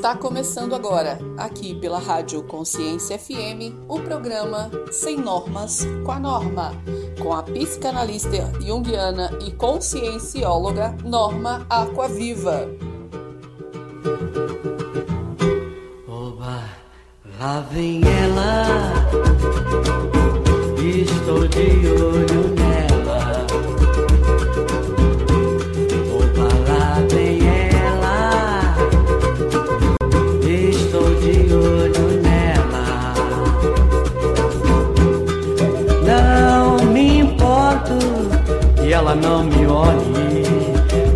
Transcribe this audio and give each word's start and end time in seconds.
Está 0.00 0.16
começando 0.16 0.74
agora, 0.74 1.18
aqui 1.36 1.74
pela 1.74 1.98
Rádio 1.98 2.42
Consciência 2.44 3.18
FM, 3.18 3.84
o 3.86 4.00
programa 4.00 4.70
Sem 4.90 5.18
Normas 5.18 5.86
com 6.06 6.12
a 6.12 6.18
Norma, 6.18 6.72
com 7.22 7.34
a 7.34 7.42
psicanalista 7.42 8.50
junguiana 8.62 9.30
e 9.46 9.50
consciencióloga 9.50 10.96
Norma 11.04 11.66
Aquaviva. 11.68 12.66
Oba, 16.08 16.64
lá 17.38 17.60
vem 17.70 18.00
ela, 18.02 18.64
estou 20.78 21.46
de 21.46 21.86
olho 22.02 22.54
nela. 22.54 22.69
Ela 39.10 39.16
não 39.16 39.44
me 39.44 39.66
olhe, 39.66 40.44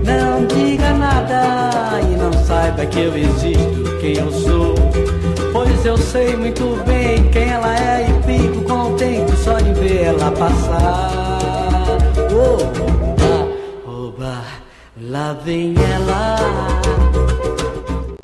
não 0.05 0.45
diga 0.47 0.93
nada 0.95 2.01
e 2.01 2.17
não 2.17 2.33
saiba 2.45 2.85
que 2.87 2.99
eu 2.99 3.17
existo, 3.17 3.99
quem 4.01 4.17
eu 4.17 4.33
sou. 4.33 4.75
Pois 5.53 5.87
eu 5.87 5.97
sei 5.97 6.35
muito 6.37 6.83
bem 6.85 7.31
quem 7.31 7.49
ela 7.49 7.73
é 7.73 8.09
e 8.09 8.23
fico 8.25 8.65
contente 8.65 9.37
só 9.37 9.59
de 9.59 9.73
ver 9.75 10.07
ela 10.07 10.33
passar. 10.33 11.39
Oba, 12.33 13.87
oba, 13.87 14.45
lá 15.01 15.35
vem 15.35 15.75
ela. 15.95 16.37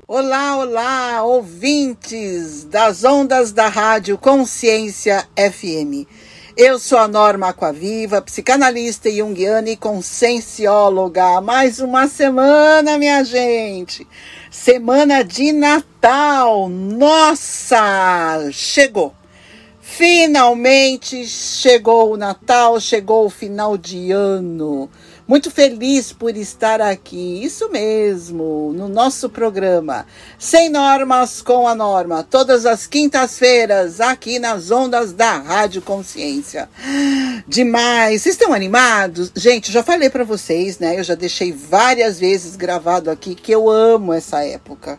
Olá, 0.09 0.57
olá, 0.57 1.23
ouvintes 1.23 2.65
das 2.65 3.05
ondas 3.05 3.53
da 3.53 3.69
Rádio 3.69 4.19
Consciência 4.19 5.25
FM. 5.37 6.09
Eu 6.57 6.81
sou 6.81 6.99
a 6.99 7.07
Norma 7.07 7.51
Aquaviva, 7.51 8.21
psicanalista 8.21 9.09
junguiana 9.09 9.71
e 9.71 9.77
consciencióloga. 9.77 11.41
Mais 11.41 11.79
uma 11.79 12.09
semana, 12.09 12.99
minha 12.99 13.23
gente. 13.23 14.07
Semana 14.51 15.23
de 15.23 15.53
Natal. 15.53 16.69
Nossa, 16.69 18.51
chegou. 18.51 19.15
Finalmente 19.81 21.25
chegou 21.25 22.13
o 22.13 22.17
Natal, 22.17 22.81
chegou 22.81 23.27
o 23.27 23.31
final 23.31 23.79
de 23.79 24.11
ano. 24.11 24.91
Muito 25.31 25.49
feliz 25.49 26.13
por 26.13 26.37
estar 26.37 26.81
aqui, 26.81 27.45
isso 27.45 27.71
mesmo, 27.71 28.73
no 28.75 28.89
nosso 28.89 29.31
programa 29.31 30.05
Sem 30.37 30.69
Normas 30.69 31.41
com 31.41 31.69
a 31.69 31.75
Norma, 31.77 32.27
todas 32.29 32.67
as 32.67 32.89
quintas-feiras, 32.89 34.01
aqui 34.01 34.41
nas 34.41 34.73
ondas 34.73 35.13
da 35.13 35.39
Rádio 35.39 35.83
Consciência. 35.83 36.69
Demais! 37.47 38.23
Vocês 38.23 38.35
estão 38.35 38.53
animados? 38.53 39.31
Gente, 39.37 39.71
já 39.71 39.85
falei 39.85 40.11
para 40.11 40.25
vocês, 40.25 40.81
né? 40.81 40.99
Eu 40.99 41.05
já 41.05 41.15
deixei 41.15 41.53
várias 41.53 42.19
vezes 42.19 42.57
gravado 42.57 43.09
aqui 43.09 43.37
que 43.37 43.53
eu 43.53 43.71
amo 43.71 44.13
essa 44.13 44.43
época. 44.43 44.99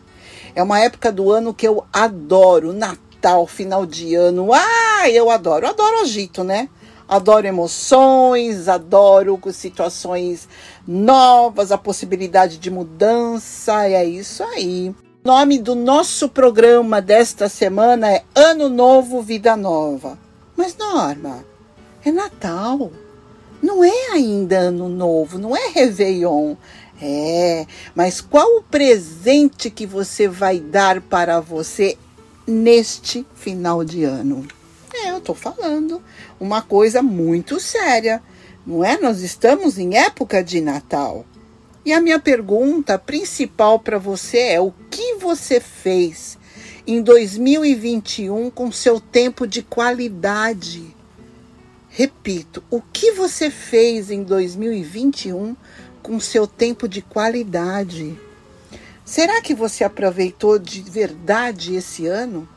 É 0.54 0.62
uma 0.62 0.80
época 0.80 1.12
do 1.12 1.30
ano 1.30 1.52
que 1.52 1.68
eu 1.68 1.84
adoro, 1.92 2.72
Natal, 2.72 3.46
final 3.46 3.84
de 3.84 4.14
ano. 4.14 4.48
Ah, 4.50 5.10
eu 5.10 5.28
adoro. 5.28 5.66
Eu 5.66 5.70
adoro 5.72 6.00
agito, 6.00 6.42
né? 6.42 6.70
Adoro 7.08 7.46
emoções, 7.46 8.68
adoro 8.68 9.38
situações 9.52 10.48
novas, 10.86 11.72
a 11.72 11.78
possibilidade 11.78 12.58
de 12.58 12.70
mudança, 12.70 13.86
é 13.86 14.04
isso 14.04 14.42
aí. 14.44 14.94
O 15.24 15.28
nome 15.28 15.58
do 15.58 15.74
nosso 15.74 16.28
programa 16.28 17.00
desta 17.00 17.48
semana 17.48 18.10
é 18.10 18.24
Ano 18.34 18.68
Novo, 18.68 19.22
Vida 19.22 19.56
Nova. 19.56 20.18
Mas, 20.56 20.76
Norma, 20.76 21.44
é 22.04 22.10
Natal. 22.10 22.90
Não 23.62 23.84
é 23.84 24.08
ainda 24.12 24.58
Ano 24.58 24.88
Novo, 24.88 25.38
não 25.38 25.56
é 25.56 25.68
Réveillon. 25.68 26.56
É, 27.00 27.66
mas 27.94 28.20
qual 28.20 28.58
o 28.58 28.62
presente 28.62 29.70
que 29.70 29.86
você 29.86 30.28
vai 30.28 30.60
dar 30.60 31.00
para 31.00 31.40
você 31.40 31.96
neste 32.46 33.26
final 33.34 33.84
de 33.84 34.04
ano? 34.04 34.46
É, 34.94 35.10
eu 35.10 35.20
tô 35.20 35.34
falando 35.34 36.02
uma 36.38 36.60
coisa 36.60 37.02
muito 37.02 37.58
séria, 37.58 38.22
não 38.66 38.84
é? 38.84 39.00
Nós 39.00 39.22
estamos 39.22 39.78
em 39.78 39.96
época 39.96 40.44
de 40.44 40.60
Natal. 40.60 41.24
E 41.84 41.92
a 41.92 42.00
minha 42.00 42.18
pergunta 42.18 42.98
principal 42.98 43.78
para 43.78 43.98
você 43.98 44.38
é: 44.38 44.60
o 44.60 44.72
que 44.90 45.14
você 45.14 45.60
fez 45.60 46.38
em 46.86 47.02
2021 47.02 48.50
com 48.50 48.70
seu 48.70 49.00
tempo 49.00 49.46
de 49.46 49.62
qualidade? 49.62 50.94
Repito, 51.88 52.62
o 52.70 52.80
que 52.80 53.12
você 53.12 53.50
fez 53.50 54.10
em 54.10 54.22
2021 54.22 55.56
com 56.02 56.20
seu 56.20 56.46
tempo 56.46 56.88
de 56.88 57.02
qualidade? 57.02 58.18
Será 59.04 59.42
que 59.42 59.54
você 59.54 59.84
aproveitou 59.84 60.58
de 60.58 60.80
verdade 60.82 61.74
esse 61.74 62.06
ano? 62.06 62.48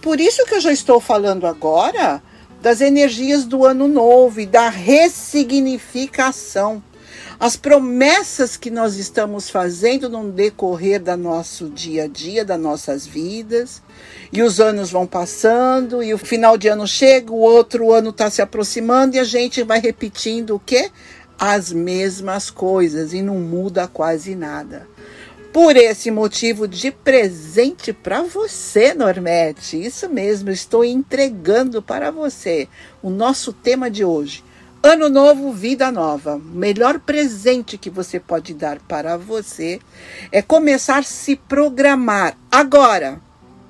Por 0.00 0.20
isso 0.20 0.46
que 0.46 0.54
eu 0.54 0.60
já 0.60 0.72
estou 0.72 1.00
falando 1.00 1.44
agora 1.46 2.22
das 2.60 2.80
energias 2.80 3.44
do 3.44 3.66
ano 3.66 3.88
novo 3.88 4.40
e 4.40 4.46
da 4.46 4.68
ressignificação. 4.68 6.80
As 7.40 7.56
promessas 7.56 8.56
que 8.56 8.70
nós 8.70 8.96
estamos 8.96 9.50
fazendo 9.50 10.08
no 10.08 10.30
decorrer 10.30 11.02
do 11.02 11.16
nosso 11.16 11.68
dia 11.68 12.04
a 12.04 12.06
dia, 12.06 12.44
das 12.44 12.60
nossas 12.60 13.04
vidas, 13.04 13.82
e 14.32 14.42
os 14.42 14.60
anos 14.60 14.92
vão 14.92 15.08
passando, 15.08 16.04
e 16.04 16.14
o 16.14 16.18
final 16.18 16.56
de 16.56 16.68
ano 16.68 16.86
chega, 16.86 17.32
o 17.32 17.40
outro 17.40 17.92
ano 17.92 18.10
está 18.10 18.30
se 18.30 18.40
aproximando, 18.40 19.16
e 19.16 19.18
a 19.18 19.24
gente 19.24 19.64
vai 19.64 19.80
repetindo 19.80 20.54
o 20.54 20.60
quê? 20.60 20.88
As 21.36 21.72
mesmas 21.72 22.48
coisas, 22.48 23.12
e 23.12 23.20
não 23.20 23.38
muda 23.38 23.88
quase 23.88 24.36
nada. 24.36 24.86
Por 25.52 25.76
esse 25.76 26.10
motivo, 26.10 26.66
de 26.66 26.90
presente 26.90 27.92
para 27.92 28.22
você, 28.22 28.94
Normete. 28.94 29.76
Isso 29.76 30.08
mesmo, 30.08 30.50
estou 30.50 30.82
entregando 30.82 31.82
para 31.82 32.10
você 32.10 32.66
o 33.02 33.10
nosso 33.10 33.52
tema 33.52 33.90
de 33.90 34.02
hoje. 34.02 34.42
Ano 34.82 35.10
novo, 35.10 35.52
vida 35.52 35.92
nova. 35.92 36.36
O 36.36 36.40
melhor 36.40 36.98
presente 36.98 37.76
que 37.76 37.90
você 37.90 38.18
pode 38.18 38.54
dar 38.54 38.78
para 38.80 39.18
você 39.18 39.78
é 40.32 40.40
começar 40.40 41.00
a 41.00 41.02
se 41.02 41.36
programar 41.36 42.34
agora, 42.50 43.20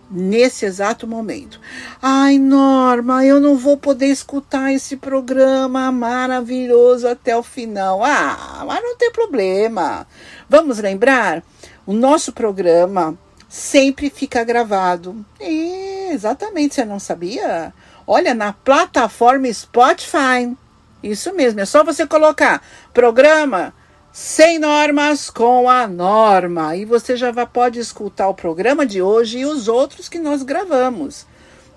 nesse 0.09 0.65
exato 0.65 1.05
momento. 1.05 1.61
Ai, 2.01 2.39
Norma, 2.39 3.27
eu 3.27 3.41
não 3.41 3.57
vou 3.57 3.77
poder 3.77 4.07
escutar 4.07 4.73
esse 4.73 4.97
programa 4.97 5.91
maravilhoso 5.91 7.09
até 7.09 7.37
o 7.37 7.43
final. 7.43 8.05
Ah, 8.05 8.63
mas 8.69 8.81
não 8.81 8.97
tem 8.97 9.11
problema. 9.11 10.07
Vamos 10.49 10.79
lembrar? 10.79 11.43
O 11.85 11.93
nosso 11.93 12.33
programa 12.33 13.19
sempre 13.49 14.09
fica 14.09 14.45
gravado. 14.45 15.25
E, 15.41 16.11
exatamente, 16.13 16.75
você 16.75 16.85
não 16.85 17.01
sabia? 17.01 17.75
Olha, 18.07 18.35
na 18.35 18.53
plataforma 18.53 19.53
Spotify. 19.53 20.57
Isso 21.03 21.35
mesmo, 21.35 21.61
é 21.61 21.65
só 21.65 21.83
você 21.83 22.07
colocar 22.07 22.63
programa 22.95 23.75
sem 24.13 24.59
normas 24.59 25.29
com 25.29 25.69
a 25.69 25.89
norma. 25.89 26.77
E 26.77 26.85
você 26.85 27.17
já 27.17 27.33
pode 27.47 27.81
escutar 27.81 28.29
o 28.29 28.35
programa 28.35 28.87
de 28.87 29.03
hoje 29.03 29.39
e 29.39 29.47
os 29.47 29.67
outros 29.67 30.09
que 30.09 30.19
nós 30.19 30.43
gravamos. 30.43 31.27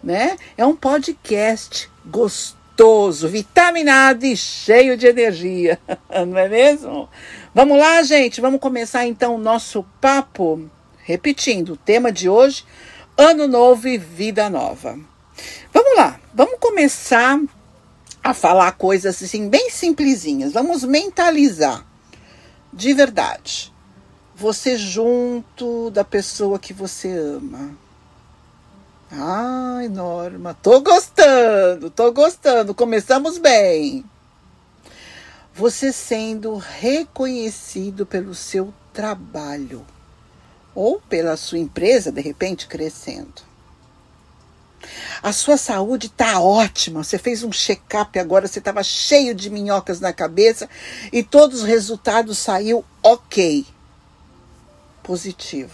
Né? 0.03 0.37
É 0.55 0.65
um 0.65 0.75
podcast 0.75 1.89
gostoso, 2.05 3.27
vitaminado 3.27 4.25
e 4.25 4.37
cheio 4.37 4.95
de 4.95 5.07
energia, 5.07 5.79
não 6.27 6.37
é 6.37 6.47
mesmo? 6.47 7.09
Vamos 7.55 7.79
lá, 7.79 8.03
gente, 8.03 8.41
vamos 8.41 8.59
começar 8.59 9.07
então 9.07 9.35
o 9.35 9.37
nosso 9.37 9.81
papo. 10.01 10.69
Repetindo, 11.05 11.69
o 11.69 11.77
tema 11.77 12.11
de 12.11 12.27
hoje: 12.27 12.65
Ano 13.17 13.47
Novo 13.47 13.87
e 13.87 13.97
Vida 13.97 14.49
Nova. 14.49 14.99
Vamos 15.73 15.95
lá, 15.95 16.19
vamos 16.33 16.59
começar 16.59 17.39
a 18.21 18.33
falar 18.33 18.73
coisas 18.73 19.23
assim, 19.23 19.47
bem 19.47 19.69
simplesinhas. 19.69 20.51
Vamos 20.51 20.83
mentalizar. 20.83 21.85
De 22.73 22.93
verdade. 22.93 23.73
Você 24.35 24.75
junto 24.75 25.89
da 25.91 26.03
pessoa 26.03 26.59
que 26.59 26.73
você 26.73 27.07
ama. 27.17 27.71
Ai, 29.09 29.87
Norma, 29.87 30.53
tô 30.61 30.81
gostando, 30.81 31.89
tô 31.89 32.11
gostando. 32.11 32.75
Começamos 32.75 33.37
bem 33.37 34.03
você 35.55 35.93
sendo 35.93 36.57
reconhecido 36.57 38.05
pelo 38.05 38.35
seu 38.35 38.73
trabalho 38.91 39.85
ou 40.75 40.99
pela 40.99 41.37
sua 41.37 41.57
empresa, 41.57 42.11
de 42.11 42.19
repente, 42.19 42.67
crescendo. 42.67 43.41
A 45.23 45.31
sua 45.31 45.55
saúde 45.55 46.07
está 46.07 46.41
ótima. 46.41 47.01
Você 47.01 47.17
fez 47.17 47.41
um 47.41 47.53
check-up 47.53 48.19
agora, 48.19 48.49
você 48.49 48.59
estava 48.59 48.83
cheio 48.83 49.33
de 49.33 49.49
minhocas 49.49 50.01
na 50.01 50.11
cabeça 50.11 50.69
e 51.09 51.23
todos 51.23 51.61
os 51.61 51.65
resultados 51.65 52.37
saiu 52.37 52.83
ok. 53.01 53.65
Positivo. 55.01 55.71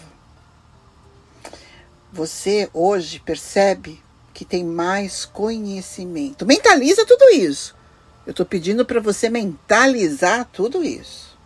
Você 2.12 2.70
hoje 2.72 3.18
percebe 3.18 4.00
que 4.32 4.44
tem 4.44 4.64
mais 4.64 5.24
conhecimento. 5.24 6.46
Mentaliza 6.46 7.04
tudo 7.04 7.30
isso. 7.30 7.81
Eu 8.26 8.30
estou 8.30 8.46
pedindo 8.46 8.84
para 8.84 9.00
você 9.00 9.28
mentalizar 9.28 10.48
tudo 10.52 10.84
isso. 10.84 11.36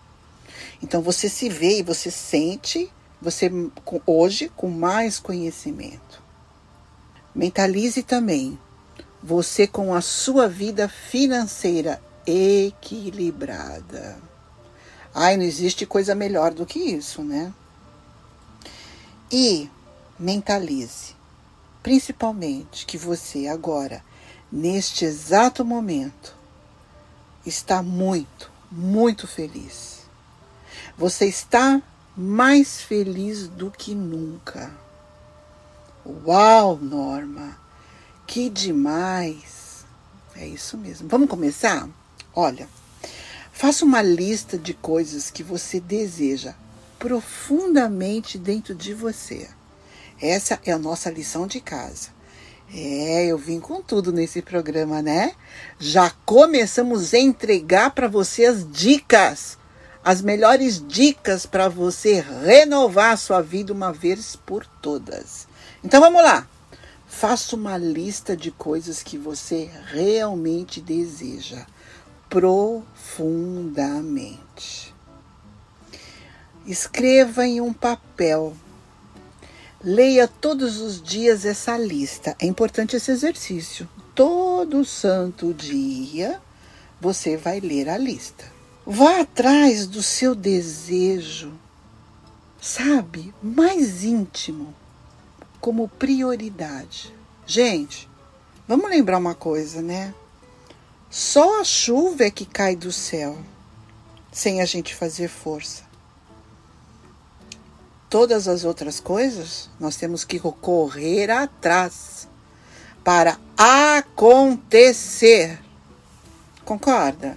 Então 0.82 1.00
você 1.00 1.28
se 1.28 1.48
vê 1.48 1.78
e 1.78 1.82
você 1.82 2.10
sente 2.10 2.90
você 3.20 3.50
hoje 4.06 4.50
com 4.54 4.68
mais 4.68 5.18
conhecimento. 5.18 6.22
Mentalize 7.34 8.02
também 8.02 8.58
você 9.22 9.66
com 9.66 9.94
a 9.94 10.00
sua 10.00 10.48
vida 10.48 10.88
financeira 10.88 12.00
equilibrada. 12.26 14.18
Ai, 15.14 15.36
não 15.36 15.44
existe 15.44 15.86
coisa 15.86 16.14
melhor 16.14 16.52
do 16.52 16.66
que 16.66 16.78
isso, 16.78 17.22
né? 17.22 17.52
E 19.32 19.68
mentalize, 20.18 21.16
principalmente, 21.82 22.84
que 22.84 22.98
você 22.98 23.48
agora, 23.48 24.04
neste 24.52 25.04
exato 25.04 25.64
momento, 25.64 26.35
está 27.46 27.82
muito, 27.82 28.50
muito 28.70 29.26
feliz. 29.26 30.00
Você 30.98 31.26
está 31.26 31.80
mais 32.16 32.80
feliz 32.80 33.46
do 33.46 33.70
que 33.70 33.94
nunca. 33.94 34.72
Uau, 36.04 36.76
Norma, 36.76 37.58
que 38.26 38.50
demais! 38.50 39.84
É 40.34 40.46
isso 40.46 40.76
mesmo. 40.76 41.08
Vamos 41.08 41.28
começar? 41.28 41.88
Olha, 42.34 42.68
faça 43.52 43.84
uma 43.84 44.02
lista 44.02 44.58
de 44.58 44.74
coisas 44.74 45.30
que 45.30 45.42
você 45.42 45.80
deseja 45.80 46.54
profundamente 46.98 48.38
dentro 48.38 48.74
de 48.74 48.92
você. 48.92 49.48
Essa 50.20 50.60
é 50.64 50.72
a 50.72 50.78
nossa 50.78 51.10
lição 51.10 51.46
de 51.46 51.60
casa. 51.60 52.15
É, 52.74 53.26
eu 53.26 53.38
vim 53.38 53.60
com 53.60 53.80
tudo 53.80 54.12
nesse 54.12 54.42
programa, 54.42 55.00
né? 55.00 55.34
Já 55.78 56.10
começamos 56.24 57.14
a 57.14 57.18
entregar 57.18 57.92
para 57.92 58.08
você 58.08 58.44
as 58.44 58.68
dicas, 58.70 59.56
as 60.04 60.20
melhores 60.20 60.84
dicas 60.86 61.46
para 61.46 61.68
você 61.68 62.24
renovar 62.44 63.12
a 63.12 63.16
sua 63.16 63.40
vida 63.40 63.72
uma 63.72 63.92
vez 63.92 64.34
por 64.34 64.66
todas. 64.66 65.46
Então 65.82 66.00
vamos 66.00 66.22
lá. 66.22 66.46
Faça 67.06 67.56
uma 67.56 67.78
lista 67.78 68.36
de 68.36 68.50
coisas 68.50 69.02
que 69.02 69.16
você 69.16 69.70
realmente 69.86 70.80
deseja 70.80 71.64
profundamente. 72.28 74.94
Escreva 76.66 77.46
em 77.46 77.60
um 77.60 77.72
papel. 77.72 78.56
Leia 79.84 80.26
todos 80.26 80.78
os 80.78 81.02
dias 81.02 81.44
essa 81.44 81.76
lista. 81.76 82.34
É 82.40 82.46
importante 82.46 82.96
esse 82.96 83.10
exercício. 83.10 83.88
Todo 84.14 84.84
santo 84.84 85.52
dia 85.52 86.40
você 87.00 87.36
vai 87.36 87.60
ler 87.60 87.88
a 87.88 87.98
lista. 87.98 88.44
Vá 88.86 89.20
atrás 89.20 89.86
do 89.86 90.02
seu 90.02 90.34
desejo, 90.34 91.52
sabe, 92.60 93.34
mais 93.42 94.04
íntimo, 94.04 94.72
como 95.60 95.88
prioridade. 95.88 97.12
Gente, 97.44 98.08
vamos 98.66 98.88
lembrar 98.88 99.18
uma 99.18 99.34
coisa, 99.34 99.82
né? 99.82 100.14
Só 101.10 101.60
a 101.60 101.64
chuva 101.64 102.24
é 102.24 102.30
que 102.30 102.46
cai 102.46 102.76
do 102.76 102.92
céu, 102.92 103.36
sem 104.30 104.60
a 104.60 104.64
gente 104.64 104.94
fazer 104.94 105.28
força. 105.28 105.85
Todas 108.08 108.46
as 108.46 108.64
outras 108.64 109.00
coisas 109.00 109.68
nós 109.80 109.96
temos 109.96 110.24
que 110.24 110.38
correr 110.38 111.30
atrás 111.30 112.28
para 113.02 113.36
acontecer. 113.56 115.58
Concorda? 116.64 117.36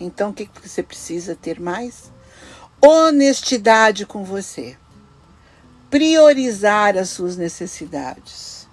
Então 0.00 0.30
o 0.30 0.34
que 0.34 0.48
você 0.62 0.82
precisa 0.82 1.36
ter 1.36 1.60
mais? 1.60 2.10
Honestidade 2.80 4.06
com 4.06 4.24
você. 4.24 4.76
Priorizar 5.90 6.96
as 6.96 7.10
suas 7.10 7.36
necessidades. 7.36 8.66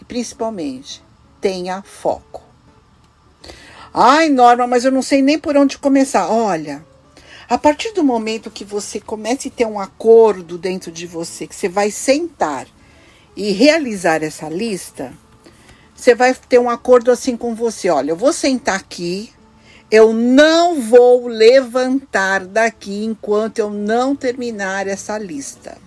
E 0.00 0.04
principalmente, 0.04 1.04
tenha 1.40 1.82
foco. 1.82 2.42
Ai, 3.92 4.28
Norma, 4.28 4.66
mas 4.66 4.84
eu 4.84 4.90
não 4.90 5.02
sei 5.02 5.22
nem 5.22 5.38
por 5.38 5.56
onde 5.56 5.78
começar. 5.78 6.28
Olha, 6.28 6.84
a 7.48 7.58
partir 7.58 7.92
do 7.92 8.02
momento 8.02 8.50
que 8.50 8.64
você 8.64 9.00
comece 9.00 9.48
a 9.48 9.50
ter 9.50 9.66
um 9.66 9.78
acordo 9.78 10.56
dentro 10.56 10.90
de 10.90 11.06
você, 11.06 11.46
que 11.46 11.54
você 11.54 11.68
vai 11.68 11.90
sentar 11.90 12.66
e 13.36 13.52
realizar 13.52 14.22
essa 14.22 14.48
lista, 14.48 15.12
você 15.94 16.14
vai 16.14 16.34
ter 16.34 16.58
um 16.58 16.70
acordo 16.70 17.10
assim 17.10 17.36
com 17.36 17.54
você. 17.54 17.90
Olha, 17.90 18.10
eu 18.10 18.16
vou 18.16 18.32
sentar 18.32 18.76
aqui, 18.76 19.32
eu 19.90 20.12
não 20.12 20.80
vou 20.80 21.26
levantar 21.26 22.44
daqui 22.44 23.04
enquanto 23.04 23.58
eu 23.58 23.70
não 23.70 24.16
terminar 24.16 24.86
essa 24.86 25.18
lista. 25.18 25.78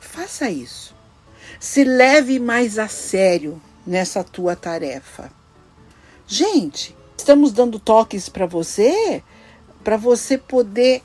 Faça 0.00 0.50
isso. 0.50 0.94
Se 1.60 1.84
leve 1.84 2.38
mais 2.38 2.78
a 2.78 2.88
sério 2.88 3.60
nessa 3.86 4.24
tua 4.24 4.56
tarefa. 4.56 5.30
Gente, 6.26 6.96
estamos 7.16 7.52
dando 7.52 7.78
toques 7.78 8.28
para 8.28 8.46
você, 8.46 9.22
para 9.84 9.98
você 9.98 10.38
poder 10.38 11.02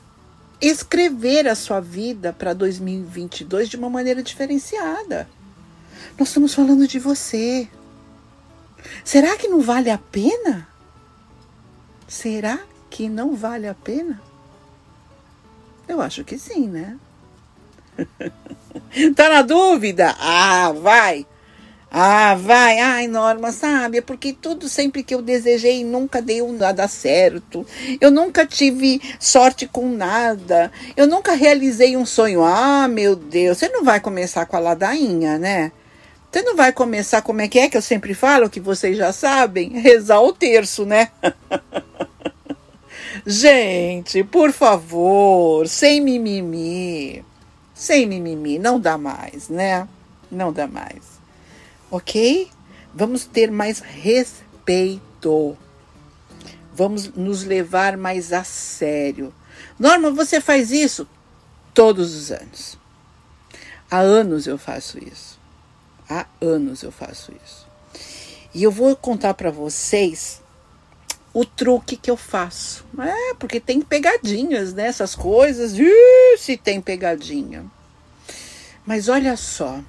escrever 0.60 1.46
a 1.46 1.54
sua 1.54 1.80
vida 1.80 2.32
para 2.32 2.54
2022 2.54 3.68
de 3.68 3.76
uma 3.76 3.90
maneira 3.90 4.22
diferenciada. 4.22 5.28
Nós 6.18 6.28
estamos 6.28 6.54
falando 6.54 6.88
de 6.88 6.98
você. 6.98 7.68
Será 9.04 9.36
que 9.36 9.46
não 9.46 9.60
vale 9.60 9.90
a 9.90 9.98
pena? 9.98 10.66
Será 12.08 12.58
que 12.88 13.08
não 13.08 13.36
vale 13.36 13.68
a 13.68 13.74
pena? 13.74 14.20
Eu 15.86 16.00
acho 16.00 16.24
que 16.24 16.38
sim, 16.38 16.66
né? 16.66 16.98
tá 19.14 19.28
na 19.28 19.42
dúvida? 19.42 20.16
Ah, 20.18 20.72
vai! 20.72 21.26
Ah, 21.92 22.36
vai, 22.36 22.78
ai, 22.78 23.08
Norma, 23.08 23.50
sabe? 23.50 23.98
É 23.98 24.00
porque 24.00 24.32
tudo 24.32 24.68
sempre 24.68 25.02
que 25.02 25.12
eu 25.12 25.20
desejei 25.20 25.84
nunca 25.84 26.22
deu 26.22 26.52
nada 26.52 26.86
certo. 26.86 27.66
Eu 28.00 28.12
nunca 28.12 28.46
tive 28.46 29.00
sorte 29.18 29.66
com 29.66 29.88
nada. 29.88 30.70
Eu 30.96 31.08
nunca 31.08 31.32
realizei 31.32 31.96
um 31.96 32.06
sonho. 32.06 32.44
Ah, 32.44 32.86
meu 32.86 33.16
Deus, 33.16 33.58
você 33.58 33.68
não 33.68 33.82
vai 33.82 33.98
começar 33.98 34.46
com 34.46 34.56
a 34.56 34.60
ladainha, 34.60 35.36
né? 35.36 35.72
Você 36.30 36.42
não 36.42 36.54
vai 36.54 36.72
começar, 36.72 37.22
como 37.22 37.40
é 37.40 37.48
que 37.48 37.58
é 37.58 37.68
que 37.68 37.76
eu 37.76 37.82
sempre 37.82 38.14
falo, 38.14 38.48
que 38.48 38.60
vocês 38.60 38.96
já 38.96 39.12
sabem? 39.12 39.70
Rezar 39.70 40.20
o 40.20 40.32
terço, 40.32 40.86
né? 40.86 41.08
Gente, 43.26 44.22
por 44.22 44.52
favor, 44.52 45.66
sem 45.66 46.00
mimimi. 46.00 47.24
Sem 47.74 48.06
mimimi, 48.06 48.60
não 48.60 48.78
dá 48.78 48.96
mais, 48.96 49.48
né? 49.48 49.88
Não 50.30 50.52
dá 50.52 50.68
mais 50.68 51.19
ok? 51.90 52.50
Vamos 52.94 53.24
ter 53.24 53.50
mais 53.50 53.80
respeito. 53.80 55.56
Vamos 56.72 57.08
nos 57.14 57.44
levar 57.44 57.96
mais 57.96 58.32
a 58.32 58.44
sério. 58.44 59.34
Norma, 59.78 60.10
você 60.10 60.40
faz 60.40 60.70
isso 60.70 61.06
todos 61.74 62.14
os 62.14 62.30
anos. 62.30 62.78
Há 63.90 63.98
anos 63.98 64.46
eu 64.46 64.56
faço 64.56 64.98
isso. 64.98 65.38
Há 66.08 66.26
anos 66.40 66.82
eu 66.82 66.92
faço 66.92 67.32
isso. 67.44 67.66
E 68.54 68.62
eu 68.62 68.70
vou 68.70 68.94
contar 68.96 69.34
para 69.34 69.50
vocês 69.50 70.40
o 71.32 71.44
truque 71.44 71.96
que 71.96 72.10
eu 72.10 72.16
faço. 72.16 72.84
É, 72.98 73.34
porque 73.34 73.60
tem 73.60 73.80
pegadinhas 73.80 74.72
nessas 74.72 75.16
né? 75.16 75.22
coisas. 75.22 75.78
Ih, 75.78 76.36
se 76.38 76.56
tem 76.56 76.80
pegadinha. 76.80 77.64
Mas 78.84 79.08
olha 79.08 79.36
só, 79.36 79.80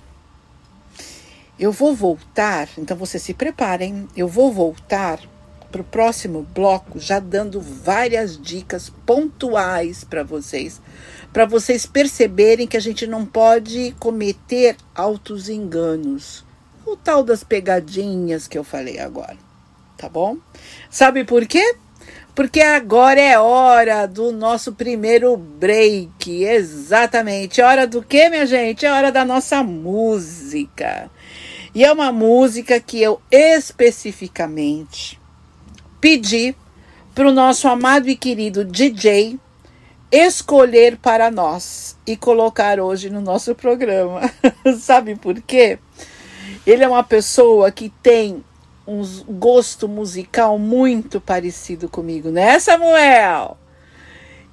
eu 1.62 1.72
vou 1.72 1.94
voltar, 1.94 2.68
então 2.76 2.98
você 2.98 3.20
se 3.20 3.36
preparem, 3.36 4.08
eu 4.18 4.28
vou 4.28 4.52
voltar 4.52 5.20
para 5.72 5.82
o 5.82 5.86
próximo 5.86 6.42
bloco 6.42 7.00
já 7.00 7.20
dando 7.20 7.62
várias 7.62 8.36
dicas 8.36 8.92
pontuais 9.06 10.04
para 10.04 10.24
vocês, 10.24 10.82
para 11.32 11.46
vocês 11.46 11.86
perceberem 11.86 12.66
que 12.66 12.76
a 12.76 12.80
gente 12.80 13.06
não 13.06 13.28
pode 13.28 13.96
cometer 14.00 14.76
altos 14.96 15.50
enganos. 15.50 16.44
O 16.84 16.98
tal 16.98 17.22
das 17.24 17.44
pegadinhas 17.44 18.48
que 18.48 18.58
eu 18.58 18.64
falei 18.64 18.98
agora, 18.98 19.38
tá 19.96 20.10
bom? 20.10 20.38
Sabe 20.90 21.24
por 21.24 21.46
quê? 21.46 21.76
Porque 22.34 22.62
agora 22.62 23.22
é 23.22 23.38
hora 23.38 24.08
do 24.08 24.32
nosso 24.32 24.74
primeiro 24.74 25.38
break. 25.38 26.44
Exatamente. 26.44 27.62
Hora 27.62 27.86
do 27.86 28.02
quê, 28.02 28.30
minha 28.30 28.48
gente? 28.48 28.86
É 28.86 28.92
hora 28.92 29.12
da 29.12 29.24
nossa 29.24 29.62
música. 29.62 31.12
E 31.74 31.86
é 31.86 31.92
uma 31.92 32.12
música 32.12 32.80
que 32.80 33.02
eu 33.02 33.22
especificamente 33.32 35.20
pedi 36.02 36.56
para 37.16 37.28
o 37.28 37.34
nosso 37.34 37.68
amado 37.68 38.10
e 38.10 38.16
querido 38.16 38.66
DJ 38.66 39.40
escolher 40.12 40.98
para 40.98 41.32
nós 41.32 41.96
e 42.06 42.18
colocar 42.18 42.80
hoje 42.80 43.10
no 43.10 43.22
nosso 43.22 43.56
programa. 43.56 44.22
Sabe 44.78 45.16
por 45.16 45.42
quê? 45.42 45.80
Ele 46.68 46.84
é 46.84 46.88
uma 46.88 47.04
pessoa 47.04 47.72
que 47.72 47.90
tem 48.04 48.44
um 48.86 49.02
gosto 49.30 49.88
musical 49.88 50.60
muito 50.60 51.22
parecido 51.22 51.88
comigo, 51.88 52.30
né, 52.30 52.60
Samuel? 52.60 53.58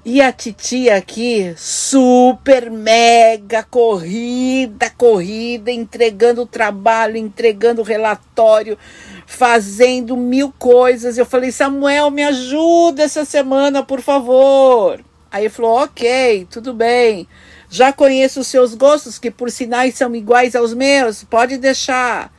E 0.05 0.23
a 0.23 0.33
titia 0.33 0.97
aqui, 0.97 1.53
super 1.57 2.71
mega 2.71 3.63
corrida, 3.63 4.89
corrida, 4.97 5.71
entregando 5.71 6.47
trabalho, 6.47 7.17
entregando 7.17 7.83
relatório, 7.83 8.79
fazendo 9.27 10.17
mil 10.17 10.53
coisas. 10.59 11.19
Eu 11.19 11.27
falei, 11.27 11.51
Samuel, 11.51 12.11
me 12.11 12.23
ajuda 12.23 13.03
essa 13.03 13.25
semana, 13.25 13.83
por 13.83 14.01
favor. 14.01 15.01
Aí 15.31 15.43
ele 15.45 15.51
falou: 15.51 15.83
Ok, 15.83 16.47
tudo 16.51 16.73
bem. 16.73 17.29
Já 17.69 17.93
conheço 17.93 18.41
os 18.41 18.47
seus 18.47 18.75
gostos, 18.75 19.19
que 19.19 19.31
por 19.31 19.51
sinais 19.51 19.95
são 19.95 20.15
iguais 20.15 20.57
aos 20.57 20.73
meus, 20.73 21.23
pode 21.23 21.59
deixar. 21.59 22.33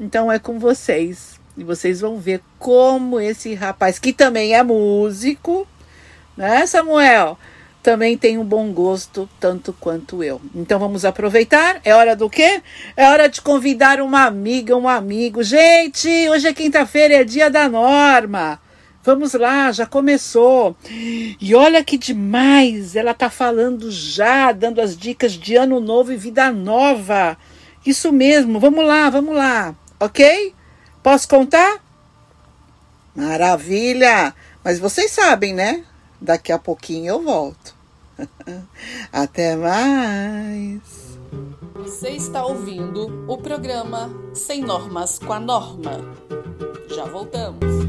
Então 0.00 0.30
é 0.30 0.38
com 0.38 0.58
vocês. 0.58 1.40
E 1.56 1.62
vocês 1.62 2.00
vão 2.00 2.18
ver 2.18 2.40
como 2.58 3.20
esse 3.20 3.54
rapaz, 3.54 3.98
que 3.98 4.12
também 4.12 4.54
é 4.54 4.62
músico, 4.62 5.68
né, 6.36 6.66
Samuel? 6.66 7.38
Também 7.82 8.16
tem 8.16 8.38
um 8.38 8.44
bom 8.44 8.72
gosto, 8.72 9.28
tanto 9.40 9.72
quanto 9.72 10.22
eu. 10.22 10.40
Então 10.54 10.78
vamos 10.78 11.04
aproveitar. 11.04 11.80
É 11.84 11.92
hora 11.92 12.14
do 12.14 12.30
quê? 12.30 12.62
É 12.96 13.08
hora 13.08 13.28
de 13.28 13.40
convidar 13.40 14.00
uma 14.00 14.24
amiga, 14.24 14.76
um 14.76 14.88
amigo. 14.88 15.42
Gente, 15.42 16.08
hoje 16.28 16.46
é 16.46 16.54
quinta-feira, 16.54 17.14
é 17.14 17.24
dia 17.24 17.50
da 17.50 17.68
norma. 17.68 18.60
Vamos 19.04 19.34
lá, 19.34 19.72
já 19.72 19.84
começou. 19.84 20.76
E 20.88 21.54
olha 21.56 21.82
que 21.82 21.98
demais, 21.98 22.94
ela 22.94 23.12
tá 23.12 23.28
falando 23.28 23.90
já, 23.90 24.52
dando 24.52 24.80
as 24.80 24.96
dicas 24.96 25.32
de 25.32 25.56
ano 25.56 25.80
novo 25.80 26.12
e 26.12 26.16
vida 26.16 26.52
nova. 26.52 27.36
Isso 27.84 28.12
mesmo, 28.12 28.60
vamos 28.60 28.86
lá, 28.86 29.10
vamos 29.10 29.34
lá, 29.34 29.74
ok? 29.98 30.54
Posso 31.02 31.28
contar? 31.28 31.82
Maravilha! 33.12 34.32
Mas 34.62 34.78
vocês 34.78 35.10
sabem, 35.10 35.52
né? 35.52 35.82
Daqui 36.22 36.52
a 36.52 36.58
pouquinho 36.58 37.08
eu 37.08 37.22
volto. 37.24 37.74
Até 39.12 39.56
mais! 39.56 41.18
Você 41.78 42.10
está 42.10 42.46
ouvindo 42.46 43.24
o 43.28 43.36
programa 43.38 44.08
Sem 44.32 44.62
Normas 44.62 45.18
com 45.18 45.32
a 45.32 45.40
Norma. 45.40 45.98
Já 46.88 47.06
voltamos. 47.06 47.82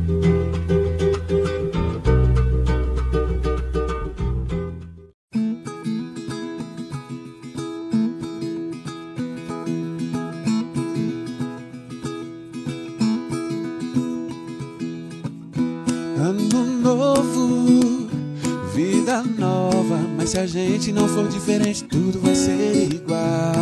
Mas 20.24 20.29
se 20.29 20.39
a 20.39 20.48
gente 20.48 20.93
não 20.93 21.05
for 21.05 21.27
diferente, 21.27 21.83
tudo 21.83 22.17
vai 22.22 22.33
ser 22.33 22.88
igual. 22.93 23.53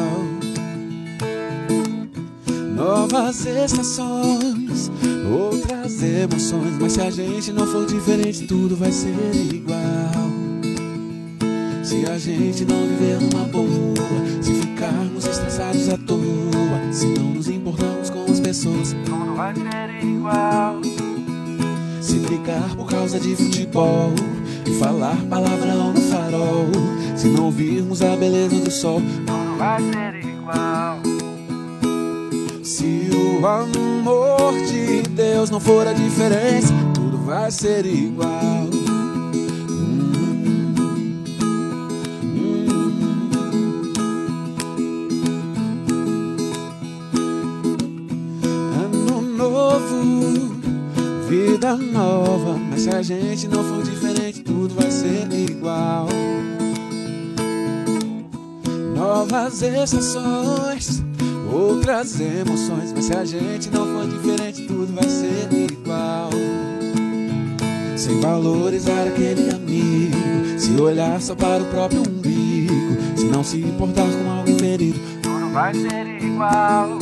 Novas 2.75 3.47
estações, 3.47 4.91
outras 5.33 6.03
emoções. 6.03 6.77
Mas 6.79 6.93
se 6.93 7.01
a 7.01 7.09
gente 7.09 7.51
não 7.51 7.65
for 7.65 7.87
diferente, 7.87 8.45
tudo 8.45 8.75
vai 8.75 8.91
ser 8.91 9.15
igual. 9.51 9.79
Se 11.83 12.05
a 12.05 12.19
gente 12.19 12.63
não 12.63 12.87
viver 12.87 13.19
numa 13.19 13.45
boa, 13.45 13.65
se 14.39 14.53
ficarmos 14.53 15.25
estressados 15.25 15.89
à 15.89 15.97
toa, 15.97 16.91
se 16.91 17.07
não 17.07 17.33
nos 17.33 17.49
importamos 17.49 18.11
com 18.11 18.31
as 18.31 18.39
pessoas, 18.39 18.95
tudo 19.03 19.35
vai 19.35 19.55
ser 19.55 20.05
igual. 20.05 20.79
Se 21.99 22.19
brigar 22.19 22.75
por 22.75 22.87
causa 22.87 23.19
de 23.19 23.35
futebol 23.35 24.13
e 24.65 24.73
falar 24.79 25.17
palavrão 25.29 25.93
no 25.93 26.01
farol. 26.01 26.67
Se 27.15 27.27
não 27.27 27.51
virmos 27.51 28.01
a 28.01 28.15
beleza 28.15 28.55
do 28.55 28.71
sol, 28.71 29.01
tudo 29.25 29.57
vai 29.57 29.81
ser 29.81 30.15
igual. 30.15 30.99
Se 32.63 33.09
o 33.13 33.45
amor 33.45 34.53
de 34.67 35.03
Deus 35.09 35.49
não 35.49 35.59
for 35.59 35.87
a 35.87 35.93
diferença, 35.93 36.73
tudo 36.93 37.17
vai 37.19 37.51
ser 37.51 37.85
igual. 37.85 38.69
Vida 51.29 51.75
nova, 51.77 52.57
mas 52.69 52.81
se 52.81 52.89
a 52.89 53.01
gente 53.01 53.47
não 53.47 53.63
for 53.63 53.81
diferente 53.83 54.00
tudo 54.71 54.81
vai 54.81 54.91
ser 54.91 55.31
igual. 55.33 56.07
Novas 58.95 59.61
estações, 59.61 61.03
outras 61.51 62.19
emoções. 62.19 62.93
Mas 62.93 63.05
se 63.05 63.15
a 63.15 63.25
gente 63.25 63.69
não 63.69 63.85
for 63.85 64.07
diferente, 64.07 64.67
tudo 64.67 64.93
vai 64.93 65.09
ser 65.09 65.47
igual. 65.53 66.29
Sem 67.97 68.19
valorizar 68.19 69.07
aquele 69.07 69.53
amigo, 69.53 70.17
se 70.57 70.79
olhar 70.81 71.21
só 71.21 71.35
para 71.35 71.61
o 71.61 71.65
próprio 71.67 72.01
umbigo, 72.01 72.73
se 73.15 73.25
não 73.25 73.43
se 73.43 73.57
importar 73.57 74.07
com 74.07 74.31
alguém 74.31 74.57
ferido, 74.57 74.99
tudo 75.21 75.49
vai 75.51 75.73
ser 75.73 76.07
igual. 76.23 76.97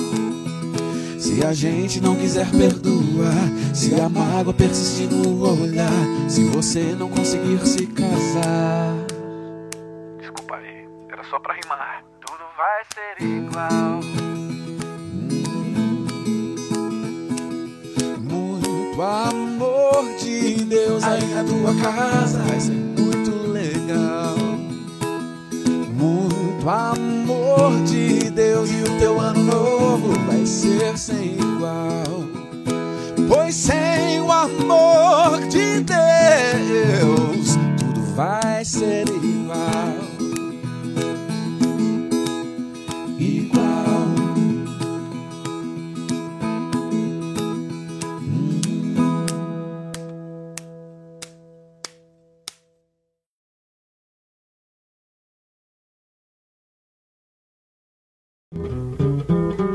Se 1.39 1.45
a 1.45 1.53
gente 1.53 2.01
não 2.01 2.17
quiser 2.17 2.45
perdoar, 2.51 3.73
se 3.73 3.95
a 3.95 4.09
mágoa 4.09 4.53
persistir 4.53 5.09
no 5.09 5.63
olhar, 5.63 5.89
se 6.27 6.43
você 6.43 6.93
não 6.99 7.09
conseguir 7.09 7.65
se 7.65 7.87
casar. 7.87 8.93
Desculpa 10.19 10.57
aí, 10.57 10.85
era 11.09 11.23
só 11.23 11.39
pra 11.39 11.53
rimar. 11.53 12.03
Tudo 12.19 12.43
vai 12.57 12.83
ser 12.93 13.23
igual. 13.23 14.01
Muito 18.19 19.01
amor 19.01 20.17
de 20.21 20.65
Deus 20.65 21.01
aí 21.05 21.25
na 21.25 21.43
tua 21.45 21.73
casa 21.81 22.43
vai 22.43 22.59
ser 22.59 22.88
Muito 26.59 26.69
amor 26.69 27.83
de 27.85 28.29
Deus 28.31 28.69
e 28.69 28.81
o 28.81 28.99
teu 28.99 29.17
ano 29.17 29.43
novo 29.43 30.13
vai 30.27 30.45
ser 30.45 30.97
sem 30.97 31.35
igual. 31.39 32.03
Pois 33.29 33.55
sem 33.55 34.19
o 34.19 34.29
amor 34.29 35.39
de 35.47 35.79
Deus, 35.79 37.55
tudo 37.77 38.01
vai 38.13 38.65
ser. 38.65 39.07
Igual. 39.07 40.08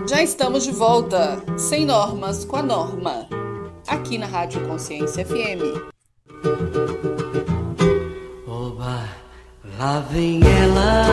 Já 0.06 0.22
estamos 0.22 0.64
de 0.64 0.70
volta, 0.70 1.42
sem 1.56 1.86
normas 1.86 2.44
com 2.44 2.56
a 2.56 2.62
norma, 2.62 3.26
aqui 3.86 4.18
na 4.18 4.26
Rádio 4.26 4.60
Consciência 4.68 5.24
FM. 5.24 5.62
Oba, 8.46 9.08
lá 9.78 10.00
vem 10.00 10.42
ela. 10.42 11.06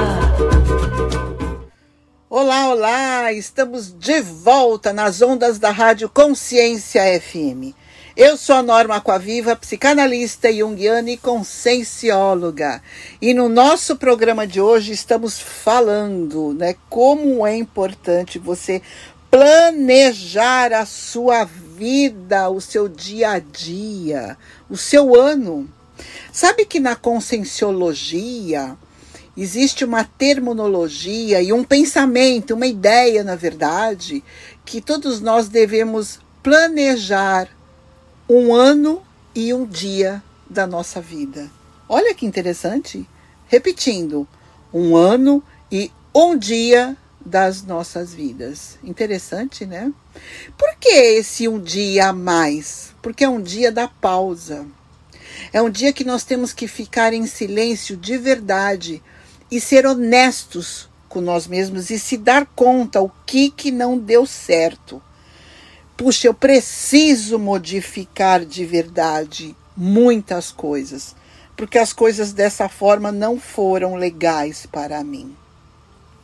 Olá, 2.29 2.69
olá! 2.69 3.31
Estamos 3.31 3.97
de 3.97 4.19
volta 4.19 4.91
nas 4.91 5.21
ondas 5.21 5.57
da 5.57 5.71
Rádio 5.71 6.09
Consciência 6.09 7.01
FM. 7.21 7.73
Eu 8.15 8.35
sou 8.35 8.57
a 8.57 8.61
Norma 8.61 8.97
Aquaviva, 8.97 9.55
psicanalista 9.55 10.51
junguiana 10.51 11.11
e 11.11 11.15
consciencióloga. 11.15 12.83
E 13.21 13.33
no 13.33 13.47
nosso 13.47 13.95
programa 13.95 14.45
de 14.45 14.59
hoje 14.59 14.91
estamos 14.91 15.39
falando, 15.39 16.53
né, 16.53 16.75
como 16.89 17.47
é 17.47 17.55
importante 17.55 18.37
você 18.37 18.81
planejar 19.29 20.73
a 20.73 20.85
sua 20.85 21.45
vida, 21.45 22.49
o 22.49 22.59
seu 22.59 22.89
dia 22.89 23.31
a 23.31 23.39
dia, 23.39 24.37
o 24.69 24.75
seu 24.75 25.15
ano. 25.15 25.69
Sabe 26.33 26.65
que 26.65 26.81
na 26.81 26.97
conscienciologia 26.97 28.75
existe 29.37 29.85
uma 29.85 30.03
terminologia 30.03 31.41
e 31.41 31.53
um 31.53 31.63
pensamento, 31.63 32.55
uma 32.55 32.67
ideia, 32.67 33.23
na 33.23 33.37
verdade, 33.37 34.21
que 34.65 34.81
todos 34.81 35.21
nós 35.21 35.47
devemos 35.47 36.19
planejar 36.43 37.47
um 38.33 38.53
ano 38.53 39.03
e 39.35 39.53
um 39.53 39.65
dia 39.65 40.23
da 40.49 40.65
nossa 40.65 41.01
vida. 41.01 41.51
Olha 41.89 42.15
que 42.15 42.25
interessante. 42.25 43.05
Repetindo, 43.45 44.25
um 44.73 44.95
ano 44.95 45.43
e 45.69 45.91
um 46.15 46.37
dia 46.37 46.95
das 47.19 47.61
nossas 47.61 48.13
vidas. 48.13 48.79
Interessante, 48.81 49.65
né? 49.65 49.91
Por 50.57 50.77
que 50.79 50.87
esse 50.87 51.45
um 51.45 51.59
dia 51.59 52.07
a 52.07 52.13
mais? 52.13 52.95
Porque 53.01 53.25
é 53.25 53.29
um 53.29 53.41
dia 53.41 53.69
da 53.69 53.89
pausa. 53.89 54.65
É 55.51 55.61
um 55.61 55.69
dia 55.69 55.91
que 55.91 56.05
nós 56.05 56.23
temos 56.23 56.53
que 56.53 56.69
ficar 56.69 57.11
em 57.11 57.27
silêncio 57.27 57.97
de 57.97 58.17
verdade 58.17 59.03
e 59.51 59.59
ser 59.59 59.85
honestos 59.85 60.89
com 61.09 61.19
nós 61.19 61.47
mesmos 61.47 61.89
e 61.89 61.99
se 61.99 62.15
dar 62.15 62.45
conta 62.55 63.01
o 63.01 63.11
que 63.25 63.51
que 63.51 63.71
não 63.71 63.97
deu 63.97 64.25
certo. 64.25 65.03
Puxa, 66.01 66.25
eu 66.25 66.33
preciso 66.33 67.37
modificar 67.37 68.43
de 68.43 68.65
verdade 68.65 69.55
muitas 69.77 70.51
coisas, 70.51 71.15
porque 71.55 71.77
as 71.77 71.93
coisas 71.93 72.33
dessa 72.33 72.67
forma 72.67 73.11
não 73.11 73.39
foram 73.39 73.93
legais 73.93 74.65
para 74.65 75.03
mim. 75.03 75.37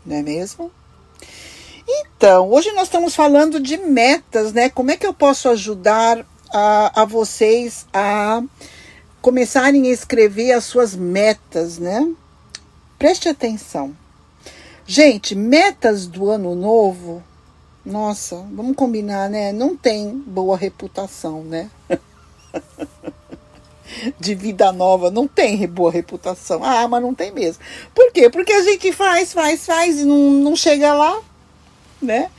Não 0.04 0.16
é 0.16 0.24
mesmo? 0.24 0.72
Então, 1.88 2.50
hoje 2.50 2.72
nós 2.72 2.86
estamos 2.86 3.16
falando 3.16 3.60
de 3.60 3.78
metas, 3.78 4.52
né? 4.52 4.68
Como 4.68 4.90
é 4.90 4.98
que 4.98 5.06
eu 5.06 5.14
posso 5.14 5.48
ajudar 5.48 6.26
a, 6.52 7.04
a 7.04 7.06
vocês 7.06 7.86
a 7.94 8.42
começarem 9.22 9.90
a 9.90 9.94
escrever 9.94 10.54
as 10.54 10.64
suas 10.64 10.96
metas, 10.96 11.78
né? 11.78 12.16
Preste 12.98 13.30
atenção. 13.30 13.96
Gente, 14.88 15.36
metas 15.36 16.08
do 16.08 16.32
ano 16.32 16.56
novo, 16.56 17.24
nossa, 17.88 18.36
vamos 18.52 18.76
combinar, 18.76 19.30
né? 19.30 19.54
Não 19.54 19.76
tem 19.76 20.12
boa 20.28 20.58
reputação, 20.58 21.42
né? 21.42 21.70
de 24.20 24.36
vida 24.36 24.74
nova, 24.74 25.10
não 25.10 25.26
tem 25.26 25.66
boa 25.66 25.90
reputação. 25.90 26.64
Ah, 26.64 26.86
mas 26.88 27.02
não 27.02 27.16
tem 27.16 27.32
mesmo. 27.32 27.64
Por 27.96 28.12
quê? 28.12 28.30
Porque 28.30 28.52
a 28.52 28.62
gente 28.62 28.92
faz, 28.92 29.32
faz, 29.32 29.66
faz 29.66 30.02
e 30.02 30.04
não, 30.04 30.18
não 30.32 30.56
chega 30.56 30.94
lá, 30.94 31.22
né? 32.02 32.30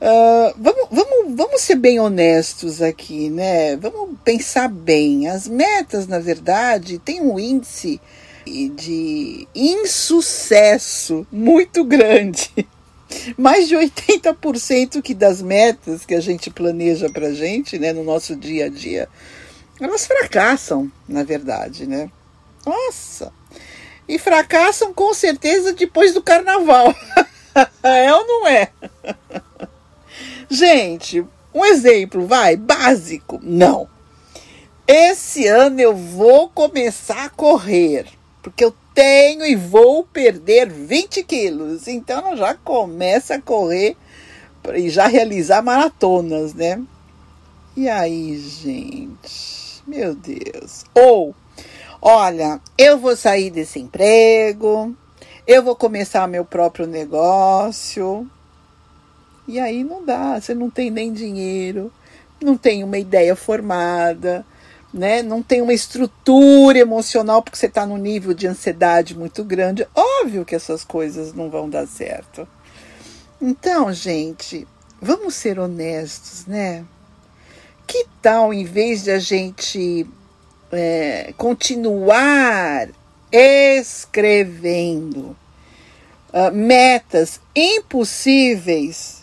Uh, 0.00 0.54
vamos, 0.56 0.88
vamos, 0.92 1.36
vamos 1.36 1.60
ser 1.60 1.74
bem 1.74 1.98
honestos 1.98 2.80
aqui, 2.80 3.28
né? 3.30 3.76
Vamos 3.76 4.16
pensar 4.24 4.68
bem. 4.68 5.26
As 5.26 5.48
metas, 5.48 6.06
na 6.06 6.20
verdade, 6.20 7.00
têm 7.00 7.20
um 7.20 7.36
índice 7.36 8.00
de 8.46 9.48
insucesso 9.52 11.26
muito 11.32 11.82
grande. 11.84 12.48
Mais 13.36 13.68
de 13.68 13.76
80% 13.76 15.02
que 15.02 15.14
das 15.14 15.42
metas 15.42 16.04
que 16.04 16.14
a 16.14 16.20
gente 16.20 16.50
planeja 16.50 17.08
para 17.08 17.32
gente, 17.32 17.78
né, 17.78 17.92
no 17.92 18.04
nosso 18.04 18.36
dia 18.36 18.66
a 18.66 18.68
dia, 18.68 19.08
elas 19.80 20.06
fracassam, 20.06 20.90
na 21.08 21.22
verdade, 21.22 21.86
né? 21.86 22.10
Nossa! 22.66 23.32
E 24.08 24.18
fracassam 24.18 24.92
com 24.92 25.12
certeza 25.12 25.72
depois 25.72 26.14
do 26.14 26.22
carnaval. 26.22 26.94
é 27.82 28.12
ou 28.12 28.26
não 28.26 28.46
é? 28.46 28.70
Gente, 30.48 31.24
um 31.54 31.64
exemplo, 31.64 32.26
vai, 32.26 32.56
básico. 32.56 33.38
Não. 33.42 33.88
Esse 34.86 35.46
ano 35.46 35.80
eu 35.80 35.94
vou 35.94 36.48
começar 36.48 37.26
a 37.26 37.30
correr, 37.30 38.06
porque 38.42 38.64
eu 38.64 38.74
tenho 38.98 39.46
e 39.46 39.54
vou 39.54 40.02
perder 40.02 40.68
20 40.68 41.22
quilos. 41.22 41.86
Então 41.86 42.36
já 42.36 42.54
começa 42.54 43.36
a 43.36 43.40
correr 43.40 43.96
e 44.74 44.90
já 44.90 45.06
realizar 45.06 45.62
maratonas, 45.62 46.52
né? 46.52 46.82
E 47.76 47.88
aí, 47.88 48.36
gente? 48.36 49.84
Meu 49.86 50.16
Deus. 50.16 50.84
Ou, 50.92 51.32
olha, 52.02 52.60
eu 52.76 52.98
vou 52.98 53.14
sair 53.14 53.50
desse 53.50 53.78
emprego, 53.78 54.92
eu 55.46 55.62
vou 55.62 55.76
começar 55.76 56.26
meu 56.26 56.44
próprio 56.44 56.88
negócio. 56.88 58.28
E 59.46 59.60
aí 59.60 59.84
não 59.84 60.04
dá, 60.04 60.40
você 60.40 60.54
não 60.54 60.68
tem 60.68 60.90
nem 60.90 61.12
dinheiro, 61.12 61.92
não 62.42 62.56
tem 62.56 62.82
uma 62.82 62.98
ideia 62.98 63.36
formada, 63.36 64.44
né? 64.92 65.22
Não 65.22 65.42
tem 65.42 65.60
uma 65.60 65.72
estrutura 65.72 66.78
emocional 66.78 67.42
porque 67.42 67.58
você 67.58 67.66
está 67.66 67.84
num 67.84 67.96
nível 67.96 68.34
de 68.34 68.46
ansiedade 68.46 69.16
muito 69.16 69.44
grande. 69.44 69.86
Óbvio 69.94 70.44
que 70.44 70.54
essas 70.54 70.84
coisas 70.84 71.32
não 71.32 71.50
vão 71.50 71.68
dar 71.68 71.86
certo. 71.86 72.46
Então, 73.40 73.92
gente, 73.92 74.66
vamos 75.00 75.34
ser 75.34 75.58
honestos, 75.58 76.46
né? 76.46 76.84
Que 77.86 78.06
tal, 78.20 78.52
em 78.52 78.64
vez 78.64 79.04
de 79.04 79.10
a 79.10 79.18
gente 79.18 80.06
é, 80.72 81.32
continuar 81.36 82.88
escrevendo 83.30 85.36
uh, 86.32 86.52
metas 86.52 87.40
impossíveis, 87.54 89.17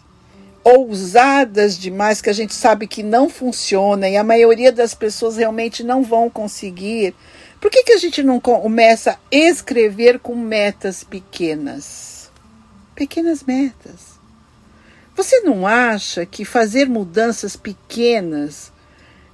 ousadas 0.65 1.77
demais, 1.77 2.21
que 2.21 2.29
a 2.29 2.33
gente 2.33 2.53
sabe 2.53 2.87
que 2.87 3.03
não 3.03 3.29
funciona 3.29 4.09
e 4.09 4.17
a 4.17 4.23
maioria 4.23 4.71
das 4.71 4.95
pessoas 4.95 5.37
realmente 5.37 5.83
não 5.83 6.03
vão 6.03 6.29
conseguir. 6.29 7.13
Por 7.61 7.69
que, 7.69 7.83
que 7.83 7.93
a 7.93 7.97
gente 7.97 8.23
não 8.23 8.39
começa 8.39 9.11
a 9.11 9.17
escrever 9.31 10.17
com 10.19 10.35
metas 10.35 11.03
pequenas? 11.03 12.31
Pequenas 12.95 13.43
metas. 13.43 14.15
Você 15.15 15.41
não 15.41 15.67
acha 15.67 16.25
que 16.25 16.43
fazer 16.43 16.89
mudanças 16.89 17.55
pequenas 17.55 18.73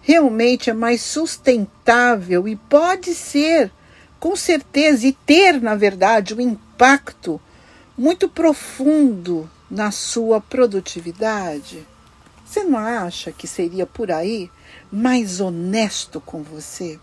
realmente 0.02 0.70
é 0.70 0.74
mais 0.74 1.02
sustentável 1.02 2.48
e 2.48 2.56
pode 2.58 3.15
ser 3.15 3.72
com 4.22 4.36
certeza, 4.36 5.08
e 5.08 5.13
ter, 5.13 5.60
na 5.60 5.74
verdade, 5.74 6.36
um 6.36 6.39
impacto 6.39 7.41
muito 7.98 8.30
profundo 8.30 9.50
na 9.71 9.89
sua 9.89 10.41
produtividade? 10.41 11.88
Você 12.45 12.65
não 12.65 12.77
acha 12.77 13.31
que 13.31 13.47
seria 13.47 13.88
por 13.88 14.12
aí 14.12 14.51
mais 14.91 15.39
honesto 15.39 16.19
com 16.19 16.43
você? 16.43 16.99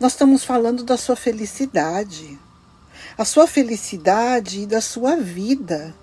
Nós 0.00 0.12
estamos 0.12 0.42
falando 0.42 0.82
da 0.82 0.96
sua 0.96 1.14
felicidade, 1.14 2.38
a 3.18 3.24
sua 3.26 3.46
felicidade 3.46 4.62
e 4.62 4.66
da 4.66 4.80
sua 4.80 5.16
vida. 5.16 5.94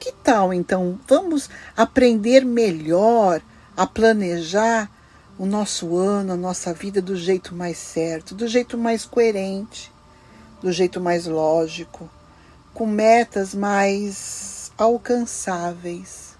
Que 0.00 0.10
tal 0.10 0.52
então? 0.52 0.98
Vamos 1.06 1.48
aprender 1.76 2.44
melhor 2.44 3.40
a 3.76 3.86
planejar 3.86 4.90
o 5.38 5.46
nosso 5.46 5.96
ano, 5.96 6.32
a 6.32 6.36
nossa 6.36 6.74
vida 6.74 7.00
do 7.00 7.16
jeito 7.16 7.54
mais 7.54 7.78
certo, 7.78 8.34
do 8.34 8.48
jeito 8.48 8.76
mais 8.76 9.04
coerente, 9.04 9.92
do 10.60 10.72
jeito 10.72 11.00
mais 11.00 11.26
lógico, 11.26 12.10
com 12.74 12.86
metas 12.86 13.54
mais 13.54 14.72
alcançáveis, 14.76 16.34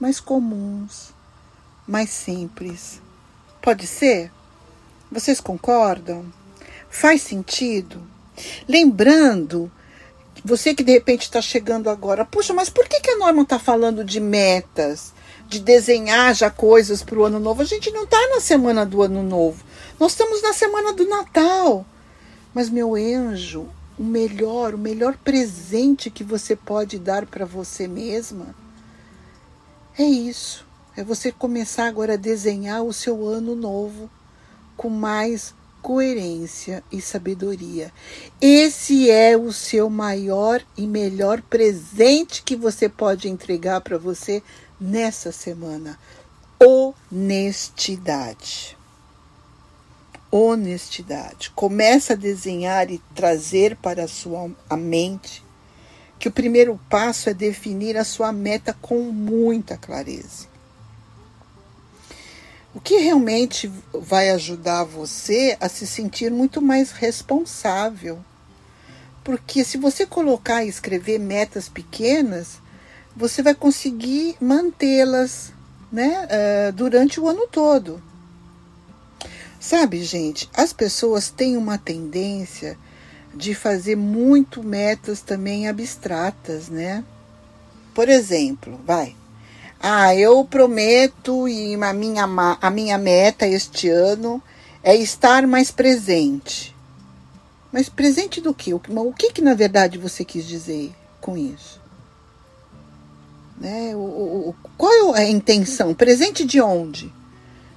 mais 0.00 0.20
comuns, 0.20 1.12
mais 1.86 2.10
simples. 2.10 3.00
Pode 3.60 3.86
ser? 3.86 4.30
Vocês 5.10 5.40
concordam? 5.40 6.24
Faz 6.88 7.22
sentido? 7.22 8.02
Lembrando, 8.68 9.70
você 10.44 10.74
que 10.74 10.82
de 10.82 10.92
repente 10.92 11.22
está 11.22 11.40
chegando 11.40 11.90
agora, 11.90 12.24
puxa, 12.24 12.52
mas 12.52 12.68
por 12.68 12.88
que, 12.88 13.00
que 13.00 13.10
a 13.10 13.18
Norma 13.18 13.42
está 13.42 13.58
falando 13.58 14.04
de 14.04 14.20
metas? 14.20 15.14
de 15.48 15.60
desenhar 15.60 16.34
já 16.34 16.50
coisas 16.50 17.02
para 17.02 17.18
o 17.18 17.24
ano 17.24 17.38
novo. 17.38 17.62
A 17.62 17.66
gente 17.66 17.90
não 17.90 18.04
está 18.04 18.18
na 18.28 18.40
semana 18.40 18.84
do 18.84 19.02
ano 19.02 19.22
novo. 19.22 19.62
Nós 19.98 20.12
estamos 20.12 20.42
na 20.42 20.52
semana 20.52 20.92
do 20.92 21.06
Natal. 21.06 21.84
Mas, 22.52 22.70
meu 22.70 22.94
anjo, 22.94 23.68
o 23.98 24.02
melhor, 24.02 24.74
o 24.74 24.78
melhor 24.78 25.16
presente 25.16 26.10
que 26.10 26.24
você 26.24 26.56
pode 26.56 26.98
dar 26.98 27.26
para 27.26 27.44
você 27.44 27.86
mesma 27.86 28.54
é 29.96 30.04
isso. 30.04 30.66
É 30.96 31.04
você 31.04 31.32
começar 31.32 31.86
agora 31.86 32.14
a 32.14 32.16
desenhar 32.16 32.82
o 32.82 32.92
seu 32.92 33.24
ano 33.26 33.54
novo 33.54 34.10
com 34.76 34.88
mais 34.88 35.54
coerência 35.82 36.82
e 36.90 37.00
sabedoria. 37.00 37.92
Esse 38.40 39.08
é 39.10 39.36
o 39.36 39.52
seu 39.52 39.88
maior 39.90 40.62
e 40.76 40.84
melhor 40.86 41.42
presente 41.42 42.42
que 42.42 42.56
você 42.56 42.88
pode 42.88 43.28
entregar 43.28 43.82
para 43.82 43.98
você 43.98 44.42
nessa 44.80 45.30
semana? 45.30 45.96
Honestidade. 46.60 48.76
Honestidade. 50.36 51.52
Começa 51.54 52.14
a 52.14 52.16
desenhar 52.16 52.90
e 52.90 53.00
trazer 53.14 53.76
para 53.76 54.02
a 54.02 54.08
sua 54.08 54.50
a 54.68 54.76
mente 54.76 55.44
que 56.18 56.26
o 56.26 56.32
primeiro 56.32 56.76
passo 56.90 57.30
é 57.30 57.34
definir 57.34 57.96
a 57.96 58.02
sua 58.02 58.32
meta 58.32 58.76
com 58.82 59.12
muita 59.12 59.76
clareza. 59.76 60.48
O 62.74 62.80
que 62.80 62.96
realmente 62.96 63.70
vai 63.92 64.30
ajudar 64.30 64.82
você 64.82 65.56
a 65.60 65.68
se 65.68 65.86
sentir 65.86 66.32
muito 66.32 66.60
mais 66.60 66.90
responsável. 66.90 68.18
Porque 69.22 69.62
se 69.62 69.78
você 69.78 70.04
colocar 70.04 70.64
e 70.64 70.68
escrever 70.68 71.20
metas 71.20 71.68
pequenas, 71.68 72.58
você 73.14 73.40
vai 73.40 73.54
conseguir 73.54 74.36
mantê-las 74.40 75.52
né, 75.92 76.26
uh, 76.26 76.72
durante 76.72 77.20
o 77.20 77.28
ano 77.28 77.46
todo. 77.46 78.02
Sabe, 79.64 80.04
gente, 80.04 80.46
as 80.52 80.74
pessoas 80.74 81.30
têm 81.30 81.56
uma 81.56 81.78
tendência 81.78 82.76
de 83.34 83.54
fazer 83.54 83.96
muito 83.96 84.62
metas 84.62 85.22
também 85.22 85.66
abstratas, 85.66 86.68
né? 86.68 87.02
Por 87.94 88.10
exemplo, 88.10 88.78
vai. 88.84 89.16
Ah, 89.80 90.14
eu 90.14 90.44
prometo 90.44 91.48
e 91.48 91.82
a 91.82 91.94
minha, 91.94 92.24
a 92.60 92.70
minha 92.70 92.98
meta 92.98 93.46
este 93.46 93.88
ano 93.88 94.42
é 94.82 94.94
estar 94.94 95.46
mais 95.46 95.70
presente. 95.70 96.76
Mas 97.72 97.88
presente 97.88 98.42
do 98.42 98.52
que, 98.52 98.74
o 98.74 99.12
que, 99.14 99.32
que 99.32 99.40
na 99.40 99.54
verdade 99.54 99.96
você 99.96 100.26
quis 100.26 100.46
dizer 100.46 100.92
com 101.22 101.38
isso? 101.38 101.80
Né? 103.58 103.96
O, 103.96 104.50
o, 104.50 104.54
qual 104.76 105.16
é 105.16 105.22
a 105.22 105.30
intenção? 105.30 105.94
Presente 105.94 106.44
de 106.44 106.60
onde? 106.60 107.10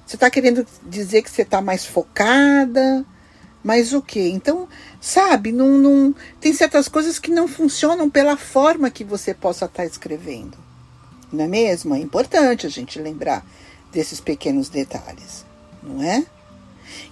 Você 0.08 0.16
está 0.16 0.30
querendo 0.30 0.66
dizer 0.84 1.20
que 1.20 1.30
você 1.30 1.42
está 1.42 1.60
mais 1.60 1.84
focada? 1.84 3.04
Mas 3.62 3.92
o 3.92 4.00
quê? 4.00 4.30
Então, 4.32 4.66
sabe, 4.98 5.52
não, 5.52 5.76
não, 5.76 6.14
tem 6.40 6.54
certas 6.54 6.88
coisas 6.88 7.18
que 7.18 7.30
não 7.30 7.46
funcionam 7.46 8.08
pela 8.08 8.34
forma 8.34 8.90
que 8.90 9.04
você 9.04 9.34
possa 9.34 9.66
estar 9.66 9.82
tá 9.82 9.84
escrevendo. 9.84 10.56
Não 11.30 11.44
é 11.44 11.46
mesmo? 11.46 11.94
É 11.94 11.98
importante 11.98 12.66
a 12.66 12.70
gente 12.70 12.98
lembrar 12.98 13.44
desses 13.92 14.18
pequenos 14.18 14.70
detalhes, 14.70 15.44
não 15.82 16.02
é? 16.02 16.24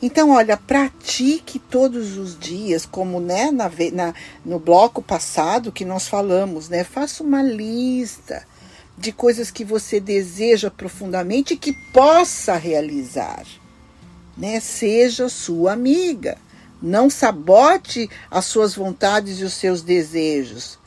Então, 0.01 0.31
olha, 0.31 0.57
pratique 0.57 1.59
todos 1.59 2.17
os 2.17 2.39
dias, 2.39 2.87
como 2.87 3.21
né, 3.21 3.51
na, 3.51 3.71
na, 3.93 4.15
no 4.43 4.59
bloco 4.59 5.03
passado 5.03 5.71
que 5.71 5.85
nós 5.85 6.09
falamos, 6.09 6.71
né? 6.71 6.83
Faça 6.83 7.23
uma 7.23 7.43
lista 7.43 8.47
de 8.99 9.13
coisas 9.13 9.51
que 9.51 9.65
você 9.65 10.01
deseja 10.01 10.71
profundamente 10.71 11.55
e 11.55 11.57
que 11.57 11.73
possa 11.93 12.57
realizar. 12.57 13.45
Né? 14.37 14.59
Seja 14.61 15.29
sua 15.29 15.73
amiga. 15.73 16.39
Não 16.81 17.09
sabote 17.09 18.09
as 18.31 18.45
suas 18.45 18.75
vontades 18.75 19.41
e 19.41 19.45
os 19.45 19.55
seus 19.55 19.83
desejos. 19.83 20.79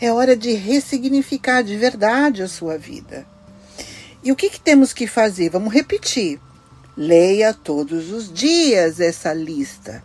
É 0.00 0.12
hora 0.12 0.36
de 0.36 0.52
ressignificar 0.52 1.62
de 1.62 1.76
verdade 1.76 2.42
a 2.42 2.48
sua 2.48 2.76
vida. 2.76 3.26
E 4.22 4.32
o 4.32 4.36
que, 4.36 4.50
que 4.50 4.60
temos 4.60 4.92
que 4.92 5.06
fazer? 5.06 5.50
Vamos 5.50 5.72
repetir. 5.72 6.40
Leia 6.96 7.54
todos 7.54 8.10
os 8.10 8.32
dias 8.32 9.00
essa 9.00 9.32
lista. 9.32 10.02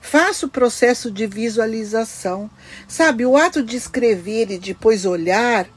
Faça 0.00 0.46
o 0.46 0.50
processo 0.50 1.10
de 1.10 1.26
visualização. 1.26 2.50
Sabe, 2.88 3.24
o 3.24 3.36
ato 3.36 3.62
de 3.62 3.76
escrever 3.76 4.50
e 4.50 4.58
depois 4.58 5.04
olhar 5.04 5.68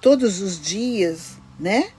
todos 0.00 0.40
os 0.40 0.60
dias, 0.60 1.36
né? 1.58 1.90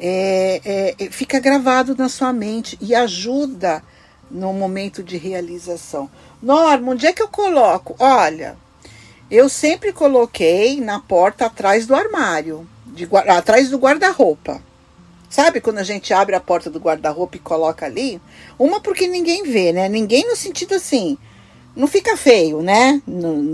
É, 0.00 0.96
é, 0.98 1.10
fica 1.10 1.38
gravado 1.38 1.94
na 1.94 2.08
sua 2.08 2.32
mente 2.32 2.76
e 2.80 2.94
ajuda 2.94 3.82
no 4.30 4.52
momento 4.52 5.02
de 5.02 5.16
realização. 5.16 6.10
Norma, 6.42 6.92
onde 6.92 7.06
é 7.06 7.12
que 7.12 7.22
eu 7.22 7.28
coloco? 7.28 7.94
Olha, 7.98 8.56
eu 9.30 9.48
sempre 9.48 9.92
coloquei 9.92 10.80
na 10.80 10.98
porta 10.98 11.46
atrás 11.46 11.86
do 11.86 11.94
armário, 11.94 12.66
de, 12.86 13.08
atrás 13.28 13.70
do 13.70 13.78
guarda-roupa. 13.78 14.60
Sabe 15.30 15.60
quando 15.60 15.78
a 15.78 15.82
gente 15.82 16.12
abre 16.12 16.34
a 16.34 16.40
porta 16.40 16.68
do 16.68 16.78
guarda-roupa 16.78 17.36
e 17.36 17.40
coloca 17.40 17.86
ali? 17.86 18.20
Uma 18.58 18.80
porque 18.80 19.06
ninguém 19.06 19.44
vê, 19.44 19.72
né? 19.72 19.88
Ninguém 19.88 20.28
no 20.28 20.36
sentido 20.36 20.74
assim, 20.74 21.16
não 21.74 21.86
fica 21.86 22.16
feio, 22.16 22.60
né? 22.62 23.00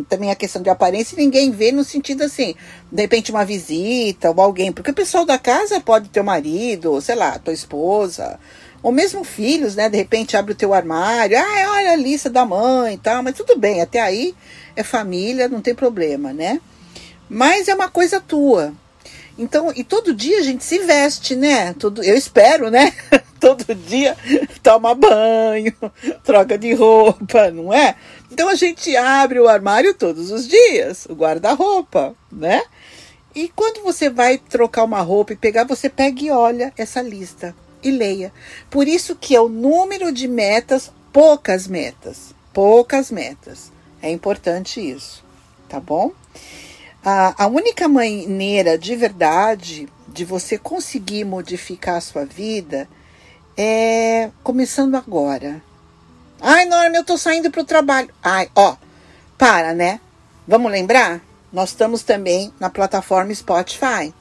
Também 0.09 0.31
a 0.31 0.37
questão 0.37 0.61
de 0.61 0.69
aparência 0.69 1.17
ninguém 1.17 1.51
vê 1.51 1.71
no 1.71 1.85
sentido 1.85 2.25
assim, 2.25 2.55
de 2.91 3.03
repente 3.03 3.31
uma 3.31 3.45
visita 3.45 4.31
ou 4.31 4.41
alguém, 4.41 4.73
porque 4.73 4.91
o 4.91 4.95
pessoal 4.95 5.25
da 5.25 5.39
casa 5.39 5.81
pode 5.81 6.09
ter 6.09 6.21
o 6.21 6.25
marido, 6.25 7.01
sei 7.01 7.15
lá, 7.15 7.39
tua 7.39 7.53
esposa, 7.55 8.39
ou 8.83 8.91
mesmo 8.91 9.25
filhos, 9.25 9.77
né? 9.77 9.89
De 9.89 9.97
repente 9.97 10.37
abre 10.37 10.53
o 10.53 10.57
teu 10.57 10.75
armário, 10.75 11.39
ah, 11.39 11.73
olha 11.73 11.93
a 11.93 11.97
lista 11.97 12.29
da 12.29 12.45
mãe 12.45 12.95
e 12.95 12.99
tal, 12.99 13.23
mas 13.23 13.35
tudo 13.35 13.57
bem, 13.59 13.81
até 13.81 14.01
aí 14.01 14.35
é 14.75 14.83
família, 14.83 15.49
não 15.49 15.61
tem 15.61 15.75
problema, 15.75 16.33
né? 16.33 16.61
Mas 17.29 17.69
é 17.69 17.75
uma 17.75 17.89
coisa 17.89 18.21
tua. 18.21 18.73
Então, 19.39 19.73
e 19.75 19.85
todo 19.85 20.13
dia 20.13 20.41
a 20.41 20.43
gente 20.43 20.65
se 20.65 20.81
veste, 20.81 21.37
né? 21.37 21.73
Todo, 21.75 22.03
eu 22.03 22.17
espero, 22.17 22.71
né? 22.71 22.93
todo 23.39 23.73
dia 23.73 24.17
toma 24.63 24.95
banho, 24.97 25.73
troca 26.25 26.59
de 26.59 26.75
roupa, 26.75 27.51
não 27.53 27.73
é? 27.73 27.95
Então 28.33 28.49
a 28.49 28.57
gente 28.57 28.97
abre 28.97 29.39
o 29.39 29.49
armário 29.49 29.95
todos 29.95 30.33
os 30.33 30.49
dias, 30.49 31.07
o 31.07 31.15
guarda-roupa, 31.15 32.17
né? 32.33 32.63
E 33.35 33.49
quando 33.49 33.83
você 33.83 34.11
vai 34.11 34.39
trocar 34.39 34.83
uma 34.83 35.01
roupa 35.01 35.33
e 35.33 35.37
pegar, 35.37 35.65
você 35.65 35.89
pega 35.89 36.21
e 36.21 36.31
olha 36.31 36.73
essa 36.77 37.01
lista 37.01 37.55
e 37.83 37.91
leia. 37.93 38.33
Por 38.69 38.89
isso 38.89 39.15
que 39.15 39.37
é 39.37 39.41
o 39.41 39.49
número 39.49 40.11
de 40.11 40.27
metas, 40.27 40.91
poucas 41.13 41.69
metas, 41.69 42.35
poucas 42.53 43.11
metas. 43.13 43.71
É 44.03 44.11
importante 44.11 44.81
isso, 44.81 45.25
tá 45.69 45.79
bom? 45.79 46.11
A, 47.11 47.45
a 47.45 47.47
única 47.47 47.89
maneira 47.89 48.77
de 48.77 48.95
verdade 48.95 49.89
de 50.09 50.27
você 50.27 50.59
conseguir 50.59 51.25
modificar 51.25 51.97
a 51.97 52.03
sua 52.03 52.27
vida 52.27 52.87
é 53.57 54.29
começando 54.43 54.95
agora. 54.95 55.63
Ai, 56.39 56.67
Norma, 56.67 56.95
eu 56.95 57.05
tô 57.05 57.17
saindo 57.17 57.51
para 57.51 57.63
o 57.63 57.65
trabalho. 57.65 58.11
Ai, 58.23 58.51
ó, 58.55 58.77
para, 59.39 59.73
né? 59.73 60.03
Vamos 60.47 60.71
lembrar? 60.71 61.23
Nós 61.51 61.71
estamos 61.71 62.03
também 62.03 62.53
na 62.61 62.69
plataforma 62.69 63.35
Spotify. 63.35 64.13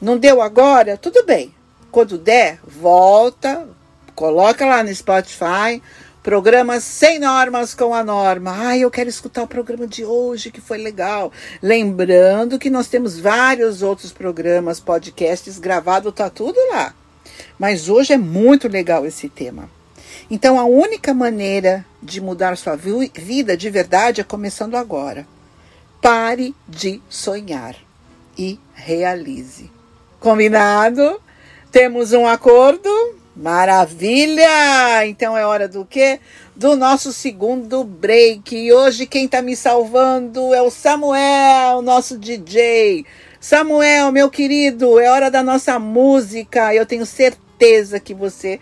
Não 0.00 0.18
deu 0.18 0.42
agora? 0.42 0.96
Tudo 0.96 1.24
bem. 1.24 1.54
Quando 1.92 2.18
der, 2.18 2.58
volta, 2.66 3.68
coloca 4.16 4.66
lá 4.66 4.82
no 4.82 4.92
Spotify, 4.92 5.80
Programa 6.26 6.80
Sem 6.80 7.20
Normas 7.20 7.72
com 7.72 7.94
a 7.94 8.02
Norma. 8.02 8.50
Ai, 8.50 8.80
eu 8.80 8.90
quero 8.90 9.08
escutar 9.08 9.44
o 9.44 9.46
programa 9.46 9.86
de 9.86 10.04
hoje, 10.04 10.50
que 10.50 10.60
foi 10.60 10.76
legal. 10.76 11.30
Lembrando 11.62 12.58
que 12.58 12.68
nós 12.68 12.88
temos 12.88 13.16
vários 13.16 13.80
outros 13.80 14.10
programas, 14.10 14.80
podcasts 14.80 15.56
gravados, 15.56 16.12
tá 16.12 16.28
tudo 16.28 16.58
lá. 16.72 16.92
Mas 17.56 17.88
hoje 17.88 18.12
é 18.12 18.16
muito 18.16 18.66
legal 18.66 19.06
esse 19.06 19.28
tema. 19.28 19.70
Então, 20.28 20.58
a 20.58 20.64
única 20.64 21.14
maneira 21.14 21.86
de 22.02 22.20
mudar 22.20 22.56
sua 22.56 22.74
vida 22.74 23.56
de 23.56 23.70
verdade 23.70 24.20
é 24.20 24.24
começando 24.24 24.74
agora. 24.74 25.24
Pare 26.02 26.56
de 26.68 27.00
sonhar 27.08 27.76
e 28.36 28.58
realize. 28.74 29.70
Combinado? 30.18 31.20
Temos 31.70 32.12
um 32.12 32.26
acordo? 32.26 32.90
Maravilha! 33.36 35.06
Então 35.06 35.36
é 35.36 35.44
hora 35.44 35.68
do 35.68 35.84
quê? 35.84 36.18
Do 36.56 36.74
nosso 36.74 37.12
segundo 37.12 37.84
break. 37.84 38.56
E 38.56 38.72
hoje 38.72 39.04
quem 39.04 39.28
tá 39.28 39.42
me 39.42 39.54
salvando 39.54 40.54
é 40.54 40.62
o 40.62 40.70
Samuel, 40.70 41.82
nosso 41.82 42.16
DJ. 42.16 43.04
Samuel, 43.38 44.10
meu 44.10 44.30
querido, 44.30 44.98
é 44.98 45.10
hora 45.10 45.30
da 45.30 45.42
nossa 45.42 45.78
música. 45.78 46.74
Eu 46.74 46.86
tenho 46.86 47.04
certeza 47.04 48.00
que 48.00 48.14
você 48.14 48.58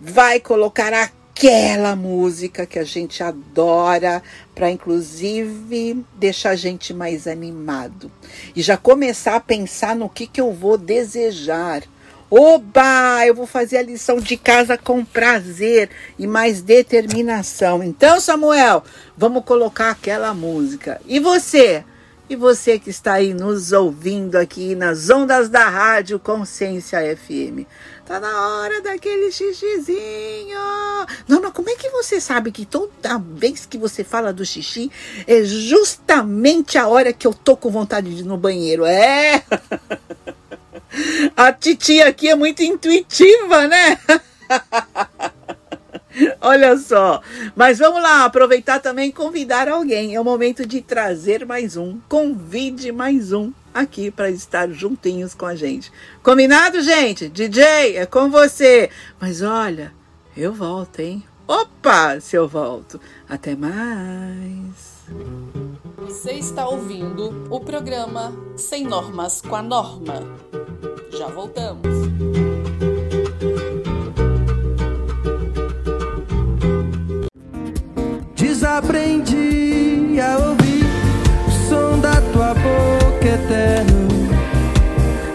vai 0.00 0.38
colocar 0.38 0.92
aquela 0.92 1.96
música 1.96 2.64
que 2.64 2.78
a 2.78 2.84
gente 2.84 3.24
adora 3.24 4.22
para 4.54 4.70
inclusive 4.70 6.04
deixar 6.14 6.50
a 6.50 6.56
gente 6.56 6.94
mais 6.94 7.26
animado 7.26 8.08
e 8.54 8.62
já 8.62 8.76
começar 8.76 9.34
a 9.34 9.40
pensar 9.40 9.96
no 9.96 10.08
que 10.08 10.28
que 10.28 10.40
eu 10.40 10.52
vou 10.52 10.78
desejar 10.78 11.82
Oba! 12.34 13.26
Eu 13.26 13.34
vou 13.34 13.46
fazer 13.46 13.76
a 13.76 13.82
lição 13.82 14.16
de 14.16 14.38
casa 14.38 14.78
com 14.78 15.04
prazer 15.04 15.90
e 16.18 16.26
mais 16.26 16.62
determinação. 16.62 17.82
Então, 17.82 18.18
Samuel, 18.18 18.82
vamos 19.14 19.44
colocar 19.44 19.90
aquela 19.90 20.32
música. 20.32 20.98
E 21.04 21.20
você? 21.20 21.84
E 22.30 22.34
você 22.34 22.78
que 22.78 22.88
está 22.88 23.12
aí 23.12 23.34
nos 23.34 23.72
ouvindo 23.72 24.36
aqui 24.36 24.74
nas 24.74 25.10
ondas 25.10 25.50
da 25.50 25.68
rádio 25.68 26.18
Consciência 26.18 27.00
FM. 27.14 27.66
Tá 28.06 28.18
na 28.18 28.60
hora 28.60 28.80
daquele 28.80 29.30
xixizinho. 29.30 30.58
Não, 31.28 31.42
mas 31.42 31.52
como 31.52 31.68
é 31.68 31.74
que 31.74 31.90
você 31.90 32.18
sabe 32.18 32.50
que 32.50 32.64
toda 32.64 33.18
vez 33.18 33.66
que 33.66 33.76
você 33.76 34.02
fala 34.02 34.32
do 34.32 34.46
xixi 34.46 34.90
é 35.26 35.44
justamente 35.44 36.78
a 36.78 36.88
hora 36.88 37.12
que 37.12 37.26
eu 37.26 37.34
tô 37.34 37.58
com 37.58 37.70
vontade 37.70 38.08
de 38.14 38.22
ir 38.22 38.24
no 38.24 38.38
banheiro? 38.38 38.86
É! 38.86 39.44
A 41.36 41.52
titia 41.52 42.08
aqui 42.08 42.28
é 42.28 42.34
muito 42.34 42.62
intuitiva, 42.62 43.66
né? 43.66 43.98
Olha 46.40 46.76
só. 46.76 47.22
Mas 47.56 47.78
vamos 47.78 48.02
lá, 48.02 48.24
aproveitar 48.24 48.80
também 48.80 49.08
e 49.08 49.12
convidar 49.12 49.68
alguém. 49.68 50.14
É 50.14 50.20
o 50.20 50.24
momento 50.24 50.66
de 50.66 50.82
trazer 50.82 51.46
mais 51.46 51.76
um. 51.76 51.98
Convide 52.08 52.92
mais 52.92 53.32
um 53.32 53.52
aqui 53.72 54.10
para 54.10 54.30
estar 54.30 54.68
juntinhos 54.70 55.34
com 55.34 55.46
a 55.46 55.54
gente. 55.54 55.90
Combinado, 56.22 56.82
gente? 56.82 57.28
DJ, 57.28 57.96
é 57.96 58.06
com 58.06 58.30
você. 58.30 58.90
Mas 59.18 59.42
olha, 59.42 59.92
eu 60.36 60.52
volto, 60.52 61.00
hein? 61.00 61.24
Opa, 61.48 62.20
se 62.20 62.36
eu 62.36 62.46
volto. 62.46 63.00
Até 63.28 63.56
mais. 63.56 64.92
Você 65.98 66.32
está 66.32 66.68
ouvindo 66.68 67.46
o 67.50 67.60
programa 67.60 68.32
Sem 68.56 68.84
Normas 68.84 69.40
com 69.40 69.56
a 69.56 69.62
Norma. 69.62 70.61
Já 71.22 71.28
voltamos. 71.28 71.86
Desaprendi 78.34 80.18
a 80.18 80.36
ouvir 80.38 80.84
o 81.46 81.50
som 81.68 82.00
da 82.00 82.20
tua 82.32 82.54
boca 82.54 83.24
eterno 83.24 84.08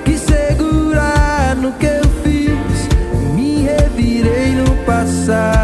que 0.03 0.17
segurar 0.17 1.55
no 1.55 1.71
que 1.71 1.85
eu 1.85 2.03
fiz, 2.21 3.33
me 3.33 3.61
revirei 3.61 4.55
no 4.55 4.75
passado. 4.85 5.56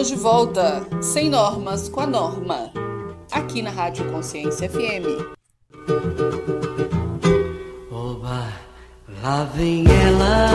Estamos 0.00 0.08
de 0.08 0.16
volta, 0.16 0.86
sem 1.02 1.28
normas 1.28 1.88
com 1.88 2.00
a 2.00 2.06
norma, 2.06 2.72
aqui 3.30 3.60
na 3.60 3.70
Rádio 3.70 4.10
Consciência 4.10 4.68
FM. 4.68 5.04
Oba, 7.90 8.48
lá 9.22 9.44
vem 9.54 9.84
ela. 9.86 10.48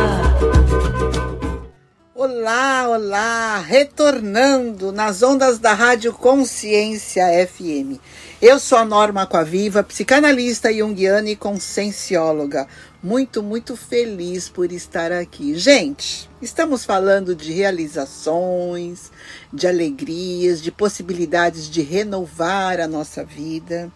Olá, 2.15 2.89
olá, 2.89 3.59
retornando 3.59 4.91
nas 4.91 5.21
ondas 5.21 5.59
da 5.59 5.73
Rádio 5.73 6.11
Consciência 6.13 7.25
FM. 7.47 7.99
Eu 8.41 8.59
sou 8.59 8.77
a 8.77 8.83
Norma 8.83 9.25
Coaviva, 9.25 9.81
psicanalista 9.81 10.71
junguiana 10.71 11.29
e 11.29 11.37
consciencióloga. 11.37 12.67
Muito, 13.01 13.41
muito 13.41 13.77
feliz 13.77 14.49
por 14.49 14.73
estar 14.73 15.09
aqui. 15.09 15.55
Gente, 15.55 16.29
estamos 16.41 16.83
falando 16.83 17.33
de 17.33 17.53
realizações, 17.53 19.09
de 19.53 19.65
alegrias, 19.65 20.61
de 20.61 20.69
possibilidades 20.69 21.69
de 21.69 21.81
renovar 21.81 22.81
a 22.81 22.89
nossa 22.89 23.23
vida, 23.23 23.89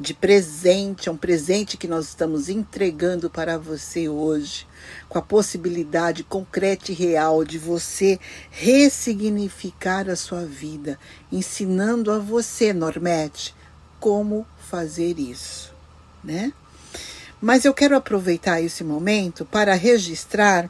de 0.00 0.14
presente, 0.14 1.10
é 1.10 1.12
um 1.12 1.16
presente 1.16 1.76
que 1.76 1.86
nós 1.86 2.08
estamos 2.08 2.48
entregando 2.48 3.28
para 3.28 3.58
você 3.58 4.08
hoje, 4.08 4.66
com 5.06 5.18
a 5.18 5.22
possibilidade 5.22 6.24
concreta 6.24 6.90
e 6.90 6.94
real 6.94 7.44
de 7.44 7.58
você 7.58 8.18
ressignificar 8.50 10.08
a 10.08 10.16
sua 10.16 10.46
vida, 10.46 10.98
ensinando 11.30 12.10
a 12.10 12.18
você, 12.18 12.72
Normete, 12.72 13.54
como 14.02 14.44
fazer 14.68 15.16
isso, 15.20 15.72
né? 16.24 16.52
Mas 17.40 17.64
eu 17.64 17.72
quero 17.72 17.94
aproveitar 17.94 18.60
esse 18.60 18.82
momento 18.82 19.44
para 19.44 19.74
registrar 19.74 20.68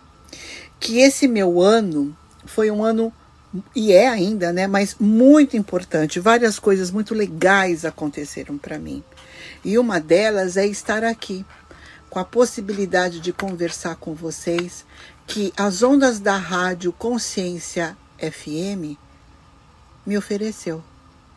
que 0.78 0.98
esse 0.98 1.26
meu 1.26 1.58
ano 1.58 2.14
foi 2.44 2.70
um 2.70 2.84
ano 2.84 3.10
e 3.74 3.90
é 3.90 4.06
ainda, 4.06 4.52
né? 4.52 4.66
Mas 4.66 4.96
muito 5.00 5.56
importante. 5.56 6.20
Várias 6.20 6.58
coisas 6.58 6.90
muito 6.90 7.14
legais 7.14 7.86
aconteceram 7.86 8.58
para 8.58 8.78
mim. 8.78 9.02
E 9.64 9.78
uma 9.78 9.98
delas 9.98 10.58
é 10.58 10.66
estar 10.66 11.02
aqui, 11.02 11.42
com 12.10 12.18
a 12.18 12.24
possibilidade 12.26 13.18
de 13.18 13.32
conversar 13.32 13.96
com 13.96 14.12
vocês, 14.12 14.84
que 15.26 15.54
as 15.56 15.82
ondas 15.82 16.20
da 16.20 16.36
rádio 16.36 16.92
Consciência 16.92 17.96
FM 18.18 18.98
me 20.04 20.18
ofereceu, 20.18 20.84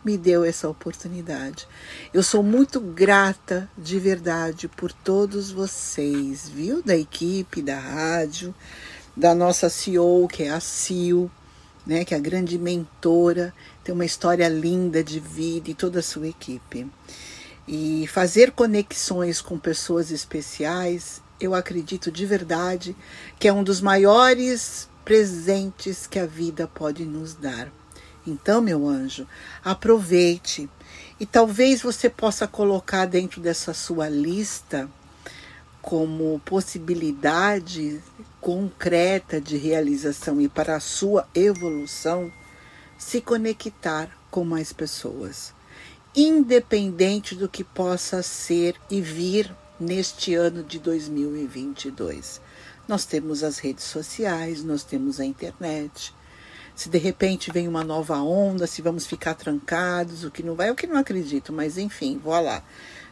me 0.06 0.18
deu 0.18 0.46
essa 0.46 0.70
oportunidade. 0.70 1.68
Eu 2.14 2.22
sou 2.22 2.44
muito 2.44 2.80
grata 2.80 3.68
de 3.76 4.00
verdade 4.00 4.68
por 4.68 4.92
todos 4.92 5.52
vocês, 5.52 6.48
viu? 6.48 6.84
Da 6.84 6.96
equipe 6.96 7.60
da 7.60 7.80
rádio, 7.80 8.54
da 9.18 9.34
nossa 9.34 9.68
CEO, 9.68 10.28
que 10.28 10.44
é 10.44 10.50
a 10.52 10.60
Sil, 10.62 11.26
né, 11.86 12.06
que 12.06 12.14
é 12.14 12.18
a 12.18 12.22
grande 12.22 12.58
mentora, 12.58 13.54
tem 13.84 13.94
uma 13.94 14.06
história 14.06 14.48
linda 14.48 15.04
de 15.04 15.20
vida 15.20 15.72
e 15.72 15.76
toda 15.76 16.00
a 16.00 16.04
sua 16.04 16.28
equipe. 16.28 16.88
E 17.68 18.08
fazer 18.08 18.52
conexões 18.52 19.42
com 19.42 19.58
pessoas 19.58 20.12
especiais, 20.12 21.22
eu 21.40 21.56
acredito 21.56 22.12
de 22.12 22.26
verdade 22.26 22.96
que 23.40 23.48
é 23.48 23.54
um 23.54 23.64
dos 23.64 23.82
maiores 23.82 24.88
presentes 25.04 26.06
que 26.06 26.20
a 26.20 26.26
vida 26.26 26.68
pode 26.68 27.06
nos 27.06 27.34
dar. 27.34 27.72
Então, 28.26 28.62
meu 28.62 28.88
anjo, 28.88 29.28
aproveite 29.64 30.70
e 31.20 31.26
talvez 31.26 31.82
você 31.82 32.10
possa 32.10 32.48
colocar 32.48 33.06
dentro 33.06 33.40
dessa 33.40 33.74
sua 33.74 34.10
lista 34.10 34.90
como 35.82 36.42
possibilidade 36.44 38.02
concreta 38.42 39.40
de 39.40 39.58
realização 39.58 40.42
e 40.42 40.50
para 40.50 40.76
a 40.76 40.80
sua 40.80 41.28
evolução 41.36 42.32
se 42.98 43.22
conectar 43.22 44.10
com 44.32 44.44
mais 44.44 44.74
pessoas, 44.74 45.54
independente 46.16 47.36
do 47.36 47.48
que 47.48 47.64
possa 47.64 48.24
ser 48.24 48.76
e 48.90 49.00
vir 49.00 49.56
neste 49.80 50.34
ano 50.34 50.64
de 50.64 50.80
2022. 50.80 52.42
Nós 52.88 53.06
temos 53.06 53.44
as 53.44 53.60
redes 53.60 53.84
sociais, 53.84 54.64
nós 54.64 54.84
temos 54.84 55.20
a 55.20 55.26
internet. 55.26 56.15
Se 56.76 56.90
de 56.90 56.98
repente 56.98 57.52
vem 57.52 57.68
uma 57.68 57.84
nova 57.84 58.18
onda, 58.18 58.68
se 58.68 58.82
vamos 58.82 59.06
ficar 59.06 59.34
trancados, 59.34 60.24
o 60.24 60.32
que 60.32 60.44
não 60.44 60.56
vai, 60.56 60.70
o 60.70 60.76
que 60.76 60.86
não 60.86 60.98
acredito, 60.98 61.54
mas 61.54 61.78
enfim, 61.78 62.20
vou 62.22 62.40
lá 62.40 62.62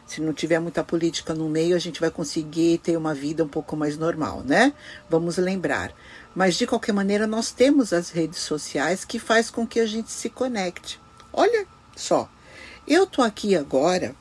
se 0.06 0.20
não 0.20 0.32
tiver 0.32 0.58
muita 0.58 0.84
política 0.84 1.34
no 1.34 1.48
meio, 1.48 1.74
a 1.74 1.78
gente 1.78 2.00
vai 2.00 2.10
conseguir 2.10 2.78
ter 2.78 2.96
uma 2.96 3.14
vida 3.14 3.42
um 3.42 3.48
pouco 3.48 3.76
mais 3.76 3.96
normal, 3.96 4.42
né? 4.44 4.72
Vamos 5.08 5.38
lembrar. 5.38 5.92
Mas 6.34 6.56
de 6.56 6.66
qualquer 6.66 6.92
maneira, 6.92 7.26
nós 7.26 7.50
temos 7.50 7.92
as 7.92 8.10
redes 8.10 8.40
sociais 8.40 9.04
que 9.04 9.18
faz 9.18 9.50
com 9.50 9.66
que 9.66 9.80
a 9.80 9.86
gente 9.86 10.10
se 10.10 10.28
conecte. 10.28 11.00
Olha 11.32 11.66
só, 11.96 12.28
eu 12.86 13.06
tô 13.06 13.22
aqui 13.22 13.56
agora 13.56 14.14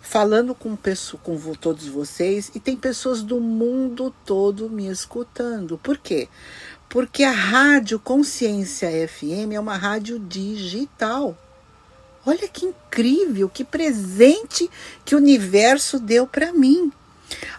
falando 0.00 0.54
com, 0.54 0.74
pessoa, 0.74 1.20
com 1.22 1.36
todos 1.54 1.86
vocês 1.86 2.50
e 2.54 2.58
tem 2.58 2.76
pessoas 2.76 3.22
do 3.22 3.38
mundo 3.38 4.12
todo 4.24 4.68
me 4.68 4.88
escutando. 4.88 5.78
Por 5.78 5.98
quê? 5.98 6.28
Porque 6.90 7.22
a 7.22 7.30
Rádio 7.30 8.00
Consciência 8.00 8.90
FM 9.08 9.52
é 9.54 9.60
uma 9.60 9.76
rádio 9.76 10.18
digital. 10.18 11.38
Olha 12.26 12.48
que 12.48 12.66
incrível, 12.66 13.48
que 13.48 13.62
presente 13.62 14.68
que 15.04 15.14
o 15.14 15.18
universo 15.18 16.00
deu 16.00 16.26
para 16.26 16.52
mim. 16.52 16.92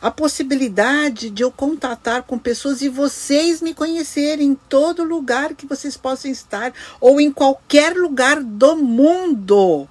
A 0.02 0.12
possibilidade 0.12 1.30
de 1.30 1.44
eu 1.44 1.50
contatar 1.50 2.24
com 2.24 2.38
pessoas 2.38 2.82
e 2.82 2.90
vocês 2.90 3.62
me 3.62 3.74
conhecerem 3.74 4.50
em 4.50 4.56
todo 4.68 5.02
lugar 5.02 5.56
que 5.56 5.66
vocês 5.66 5.96
possam 5.96 6.30
estar 6.30 6.74
ou 7.00 7.22
em 7.22 7.32
qualquer 7.32 7.96
lugar 7.96 8.44
do 8.44 8.76
mundo. 8.76 9.88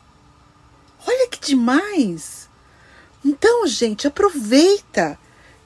Olha 1.07 1.29
que 1.31 1.41
demais! 1.41 2.47
Então, 3.25 3.67
gente, 3.67 4.07
aproveita, 4.07 5.19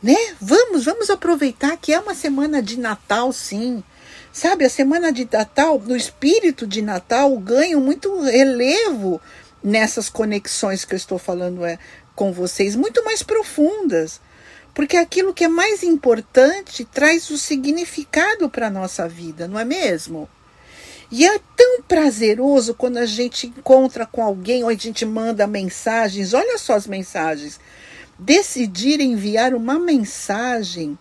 né? 0.04 0.34
Vamos, 0.38 0.84
vamos 0.84 1.08
aproveitar 1.08 1.78
que 1.78 1.90
é 1.90 1.98
uma 1.98 2.14
semana 2.14 2.60
de 2.60 2.78
Natal, 2.78 3.32
sim. 3.32 3.82
Sabe, 4.30 4.66
a 4.66 4.68
semana 4.68 5.10
de 5.10 5.26
Natal, 5.32 5.80
no 5.80 5.96
espírito 5.96 6.66
de 6.66 6.82
Natal, 6.82 7.34
ganho 7.38 7.80
muito 7.80 8.20
relevo 8.20 9.18
nessas 9.62 10.10
conexões 10.10 10.84
que 10.84 10.92
eu 10.92 10.98
estou 10.98 11.18
falando 11.18 11.64
é, 11.64 11.78
com 12.14 12.34
vocês, 12.34 12.76
muito 12.76 13.02
mais 13.02 13.22
profundas. 13.22 14.20
Porque 14.74 14.98
aquilo 14.98 15.32
que 15.32 15.44
é 15.44 15.48
mais 15.48 15.82
importante 15.82 16.84
traz 16.84 17.30
o 17.30 17.38
significado 17.38 18.50
para 18.50 18.66
a 18.66 18.70
nossa 18.70 19.08
vida, 19.08 19.48
não 19.48 19.58
é 19.58 19.64
mesmo? 19.64 20.28
E 21.10 21.24
é 21.24 21.40
tão 21.56 21.80
prazeroso 21.88 22.74
quando 22.74 22.98
a 22.98 23.06
gente 23.06 23.46
encontra 23.46 24.04
com 24.04 24.22
alguém 24.22 24.64
ou 24.64 24.68
a 24.68 24.74
gente 24.74 25.06
manda 25.06 25.46
mensagens. 25.46 26.34
Olha 26.34 26.58
só 26.58 26.74
as 26.74 26.86
mensagens. 26.86 27.58
Decidir 28.24 29.02
enviar 29.02 29.52
uma 29.52 29.78
mensagem 29.78 30.96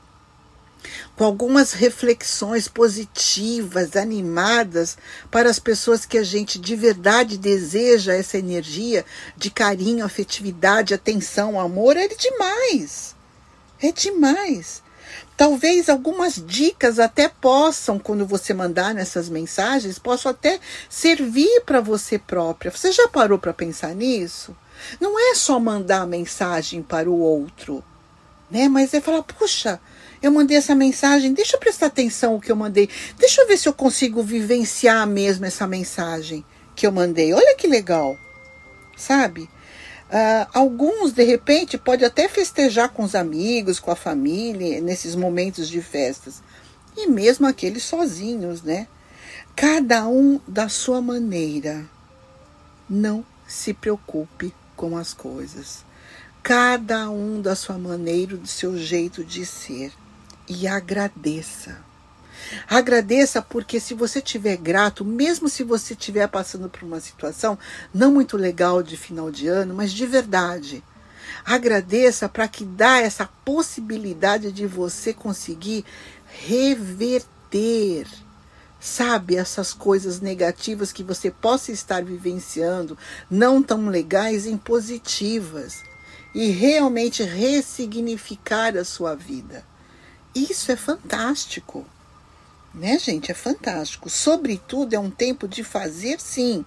com 1.15 1.23
algumas 1.23 1.71
reflexões 1.71 2.67
positivas, 2.67 3.95
animadas 3.95 4.97
para 5.31 5.49
as 5.49 5.57
pessoas 5.57 6.05
que 6.05 6.17
a 6.17 6.23
gente 6.23 6.59
de 6.59 6.75
verdade 6.75 7.37
deseja 7.37 8.13
essa 8.13 8.37
energia 8.37 9.05
de 9.37 9.49
carinho, 9.49 10.03
afetividade, 10.03 10.93
atenção, 10.93 11.57
amor, 11.57 11.95
é 11.95 12.09
demais. 12.09 13.15
É 13.81 13.93
demais. 13.93 14.83
Talvez 15.37 15.87
algumas 15.87 16.43
dicas 16.45 16.99
até 16.99 17.29
possam, 17.29 17.97
quando 17.97 18.25
você 18.25 18.53
mandar 18.53 18.93
nessas 18.93 19.29
mensagens, 19.29 19.97
possam 19.97 20.29
até 20.29 20.59
servir 20.89 21.61
para 21.65 21.79
você 21.79 22.19
própria. 22.19 22.69
Você 22.69 22.91
já 22.91 23.07
parou 23.07 23.39
para 23.39 23.53
pensar 23.53 23.95
nisso? 23.95 24.53
Não 24.99 25.19
é 25.19 25.35
só 25.35 25.59
mandar 25.59 26.01
a 26.01 26.07
mensagem 26.07 26.81
para 26.81 27.09
o 27.09 27.19
outro, 27.19 27.83
né? 28.49 28.67
Mas 28.67 28.93
é 28.93 29.01
falar, 29.01 29.23
puxa, 29.23 29.79
eu 30.21 30.31
mandei 30.31 30.55
essa 30.55 30.73
mensagem, 30.73 31.33
deixa 31.33 31.55
eu 31.55 31.59
prestar 31.59 31.87
atenção 31.87 32.35
o 32.35 32.41
que 32.41 32.51
eu 32.51 32.55
mandei. 32.55 32.89
Deixa 33.17 33.41
eu 33.41 33.47
ver 33.47 33.57
se 33.57 33.67
eu 33.67 33.73
consigo 33.73 34.23
vivenciar 34.23 35.05
mesmo 35.05 35.45
essa 35.45 35.67
mensagem 35.67 36.45
que 36.75 36.87
eu 36.87 36.91
mandei. 36.91 37.33
Olha 37.33 37.55
que 37.55 37.67
legal, 37.67 38.17
sabe? 38.95 39.49
Uh, 40.13 40.47
alguns, 40.53 41.11
de 41.11 41.23
repente, 41.23 41.77
pode 41.77 42.05
até 42.05 42.29
festejar 42.29 42.89
com 42.89 43.03
os 43.03 43.15
amigos, 43.15 43.79
com 43.79 43.91
a 43.91 43.95
família, 43.95 44.79
nesses 44.79 45.15
momentos 45.15 45.67
de 45.67 45.81
festas. 45.81 46.41
E 46.95 47.07
mesmo 47.07 47.47
aqueles 47.47 47.83
sozinhos, 47.83 48.61
né? 48.61 48.87
Cada 49.55 50.07
um 50.07 50.39
da 50.47 50.69
sua 50.69 51.01
maneira. 51.01 51.83
Não 52.89 53.25
se 53.47 53.73
preocupe 53.73 54.53
com 54.83 54.97
as 54.97 55.13
coisas. 55.13 55.85
Cada 56.43 57.09
um 57.09 57.41
da 57.41 57.55
sua 57.55 57.77
maneira, 57.77 58.35
do 58.35 58.45
seu 58.45 58.77
jeito 58.77 59.23
de 59.23 59.45
ser 59.45 59.93
e 60.45 60.67
agradeça. 60.67 61.77
Agradeça 62.69 63.41
porque 63.41 63.79
se 63.79 63.93
você 63.93 64.19
estiver 64.19 64.57
grato, 64.57 65.05
mesmo 65.05 65.47
se 65.47 65.63
você 65.63 65.93
estiver 65.93 66.27
passando 66.27 66.67
por 66.67 66.83
uma 66.83 66.99
situação 66.99 67.57
não 67.93 68.11
muito 68.11 68.35
legal 68.35 68.83
de 68.83 68.97
final 68.97 69.31
de 69.31 69.47
ano, 69.47 69.73
mas 69.73 69.93
de 69.93 70.05
verdade, 70.05 70.83
agradeça 71.45 72.27
para 72.27 72.49
que 72.49 72.65
dá 72.65 72.99
essa 72.99 73.29
possibilidade 73.45 74.51
de 74.51 74.67
você 74.67 75.13
conseguir 75.13 75.85
reverter, 76.27 78.05
sabe, 78.83 79.37
essas 79.37 79.71
coisas 79.71 80.19
negativas 80.19 80.91
que 80.91 81.03
você 81.03 81.31
possa 81.31 81.71
estar 81.71 82.03
vivenciando, 82.03 82.97
não 83.31 83.63
tão 83.63 83.87
legais, 83.87 84.45
em 84.45 84.57
positivas 84.57 85.83
e 86.35 86.49
realmente 86.49 87.23
ressignificar 87.23 88.75
a 88.75 88.83
sua 88.83 89.15
vida. 89.15 89.63
Isso 90.35 90.69
é 90.69 90.75
fantástico. 90.75 91.85
Né, 92.73 92.99
gente? 92.99 93.31
É 93.31 93.35
fantástico. 93.35 94.09
Sobretudo, 94.09 94.93
é 94.93 94.99
um 94.99 95.11
tempo 95.11 95.47
de 95.47 95.63
fazer, 95.63 96.19
sim, 96.19 96.65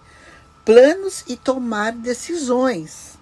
planos 0.65 1.23
e 1.27 1.37
tomar 1.37 1.93
decisões. 1.93 3.19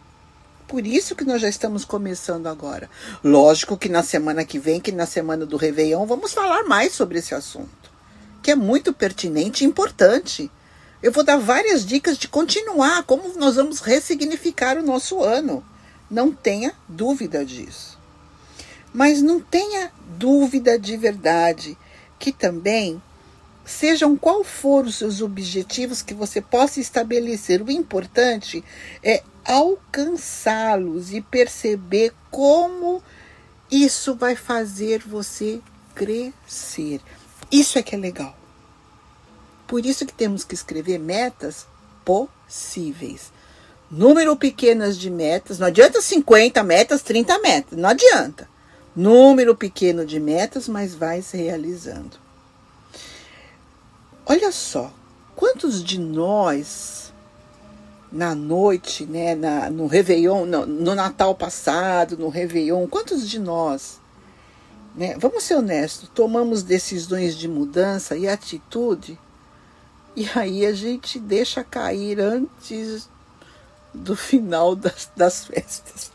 Por 0.68 0.86
isso 0.86 1.16
que 1.16 1.24
nós 1.24 1.42
já 1.42 1.48
estamos 1.48 1.84
começando 1.84 2.46
agora. 2.46 2.88
Lógico 3.24 3.76
que 3.76 3.88
na 3.88 4.02
semana 4.02 4.44
que 4.44 4.58
vem, 4.58 4.80
que 4.80 4.92
na 4.92 5.06
semana 5.06 5.44
do 5.44 5.56
Réveillon, 5.56 6.06
vamos 6.06 6.32
falar 6.32 6.64
mais 6.64 6.92
sobre 6.92 7.18
esse 7.18 7.34
assunto, 7.34 7.83
que 8.44 8.50
é 8.50 8.54
muito 8.54 8.92
pertinente 8.92 9.64
e 9.64 9.66
importante. 9.66 10.50
Eu 11.02 11.10
vou 11.10 11.24
dar 11.24 11.38
várias 11.38 11.84
dicas 11.84 12.18
de 12.18 12.28
continuar, 12.28 13.02
como 13.04 13.38
nós 13.38 13.56
vamos 13.56 13.80
ressignificar 13.80 14.76
o 14.76 14.82
nosso 14.82 15.22
ano. 15.22 15.64
Não 16.10 16.30
tenha 16.30 16.74
dúvida 16.86 17.42
disso. 17.42 17.98
Mas 18.92 19.22
não 19.22 19.40
tenha 19.40 19.90
dúvida 20.18 20.78
de 20.78 20.94
verdade 20.94 21.76
que 22.18 22.30
também 22.30 23.02
sejam 23.64 24.14
qual 24.14 24.44
for 24.44 24.84
os 24.84 24.96
seus 24.96 25.22
objetivos 25.22 26.02
que 26.02 26.12
você 26.12 26.42
possa 26.42 26.80
estabelecer. 26.80 27.62
O 27.62 27.70
importante 27.70 28.62
é 29.02 29.22
alcançá-los 29.42 31.14
e 31.14 31.22
perceber 31.22 32.12
como 32.30 33.02
isso 33.70 34.14
vai 34.14 34.36
fazer 34.36 35.00
você 35.00 35.62
crescer. 35.94 37.00
Isso 37.50 37.78
é 37.78 37.82
que 37.82 37.94
é 37.94 37.98
legal. 37.98 38.36
por 39.66 39.84
isso 39.84 40.04
que 40.04 40.12
temos 40.12 40.44
que 40.44 40.54
escrever 40.54 40.98
metas 40.98 41.66
possíveis. 42.04 43.32
Número 43.90 44.36
pequenas 44.36 44.98
de 44.98 45.10
metas, 45.10 45.58
não 45.58 45.66
adianta 45.66 46.00
50 46.00 46.62
metas, 46.62 47.02
30 47.02 47.38
metas, 47.38 47.78
não 47.78 47.88
adianta. 47.88 48.48
Número 48.94 49.56
pequeno 49.56 50.04
de 50.04 50.20
metas, 50.20 50.68
mas 50.68 50.94
vai 50.94 51.22
se 51.22 51.36
realizando. 51.36 52.18
Olha 54.26 54.52
só, 54.52 54.92
quantos 55.34 55.82
de 55.82 55.98
nós 55.98 57.12
na 58.14 58.32
noite, 58.34 59.04
né, 59.04 59.34
na, 59.34 59.68
no 59.68 59.88
Réveillon, 59.88 60.46
no, 60.46 60.64
no 60.64 60.94
Natal 60.94 61.34
passado, 61.34 62.16
no 62.16 62.28
Réveillon, 62.28 62.86
quantos 62.86 63.28
de 63.28 63.40
nós, 63.40 63.98
né, 64.94 65.16
vamos 65.18 65.44
ser 65.44 65.56
honestos, 65.56 66.08
tomamos 66.14 66.62
decisões 66.62 67.36
de 67.36 67.48
mudança 67.48 68.16
e 68.16 68.28
atitude 68.28 69.18
e 70.16 70.28
aí 70.34 70.64
a 70.64 70.72
gente 70.72 71.18
deixa 71.18 71.64
cair 71.64 72.20
antes 72.20 73.08
do 73.92 74.14
final 74.14 74.76
das, 74.76 75.10
das 75.16 75.44
festas. 75.44 76.12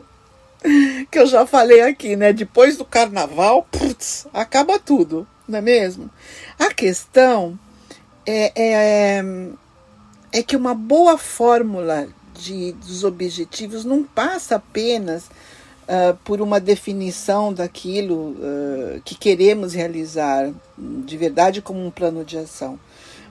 Que 1.09 1.19
eu 1.19 1.25
já 1.25 1.45
falei 1.45 1.81
aqui, 1.81 2.15
né? 2.15 2.33
Depois 2.33 2.77
do 2.77 2.85
carnaval, 2.85 3.67
putz, 3.71 4.27
acaba 4.33 4.79
tudo, 4.79 5.27
não 5.47 5.59
é 5.59 5.61
mesmo? 5.61 6.09
A 6.57 6.73
questão 6.73 7.57
é, 8.25 8.51
é, 8.55 9.23
é 10.31 10.43
que 10.43 10.55
uma 10.55 10.73
boa 10.73 11.17
fórmula 11.17 12.07
de, 12.33 12.73
dos 12.73 13.03
objetivos 13.03 13.83
não 13.83 14.03
passa 14.03 14.55
apenas 14.55 15.29
uh, 15.89 16.15
por 16.23 16.39
uma 16.39 16.59
definição 16.59 17.51
daquilo 17.51 18.31
uh, 18.31 19.01
que 19.03 19.15
queremos 19.15 19.73
realizar 19.73 20.53
de 20.77 21.17
verdade 21.17 21.61
como 21.61 21.83
um 21.83 21.89
plano 21.89 22.23
de 22.23 22.37
ação, 22.37 22.79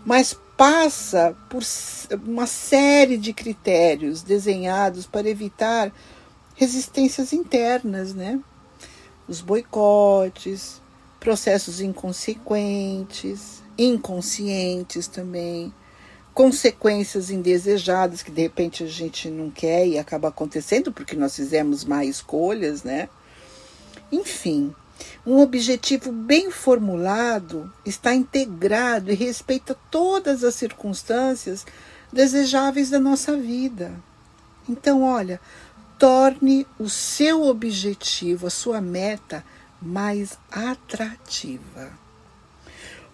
mas 0.05 0.37
passa 0.57 1.37
por 1.49 1.63
uma 2.27 2.47
série 2.47 3.17
de 3.17 3.33
critérios 3.33 4.23
desenhados 4.23 5.07
para 5.07 5.29
evitar 5.29 5.93
resistências 6.57 7.33
internas, 7.33 8.13
né? 8.13 8.41
Os 9.29 9.41
boicotes, 9.41 10.83
processos 11.21 11.81
inconsequentes, 11.81 13.63
inconscientes 13.77 15.07
também, 15.07 15.73
consequências 16.35 17.31
indesejadas 17.31 18.23
que 18.23 18.31
de 18.31 18.43
repente 18.43 18.85
a 18.85 18.87
gente 18.87 19.29
não 19.29 19.51
quer 19.51 19.87
e 19.87 19.99
acaba 19.99 20.29
acontecendo 20.29 20.93
porque 20.93 21.17
nós 21.17 21.35
fizemos 21.35 21.85
má 21.85 22.05
escolhas, 22.05 22.83
né? 22.83 23.09
Enfim, 24.11 24.75
um 25.27 25.41
objetivo 25.41 26.11
bem 26.11 26.51
formulado 26.51 27.73
está 27.85 28.15
integrado 28.15 29.11
e 29.11 29.15
respeita 29.15 29.77
todas 29.91 30.43
as 30.43 30.55
circunstâncias 30.55 31.67
desejáveis 32.13 32.91
da 32.91 32.99
nossa 32.99 33.37
vida. 33.37 33.93
Então, 34.69 35.03
olha, 35.03 35.41
torne 35.99 36.67
o 36.79 36.89
seu 36.89 37.45
objetivo, 37.45 38.47
a 38.47 38.51
sua 38.51 38.81
meta, 38.81 39.45
mais 39.81 40.39
atrativa. 40.51 41.93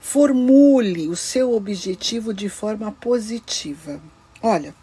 Formule 0.06 1.08
o 1.08 1.16
seu 1.16 1.54
objetivo 1.54 2.34
de 2.34 2.50
forma 2.50 2.92
positiva. 2.92 4.00
Olha, 4.40 4.74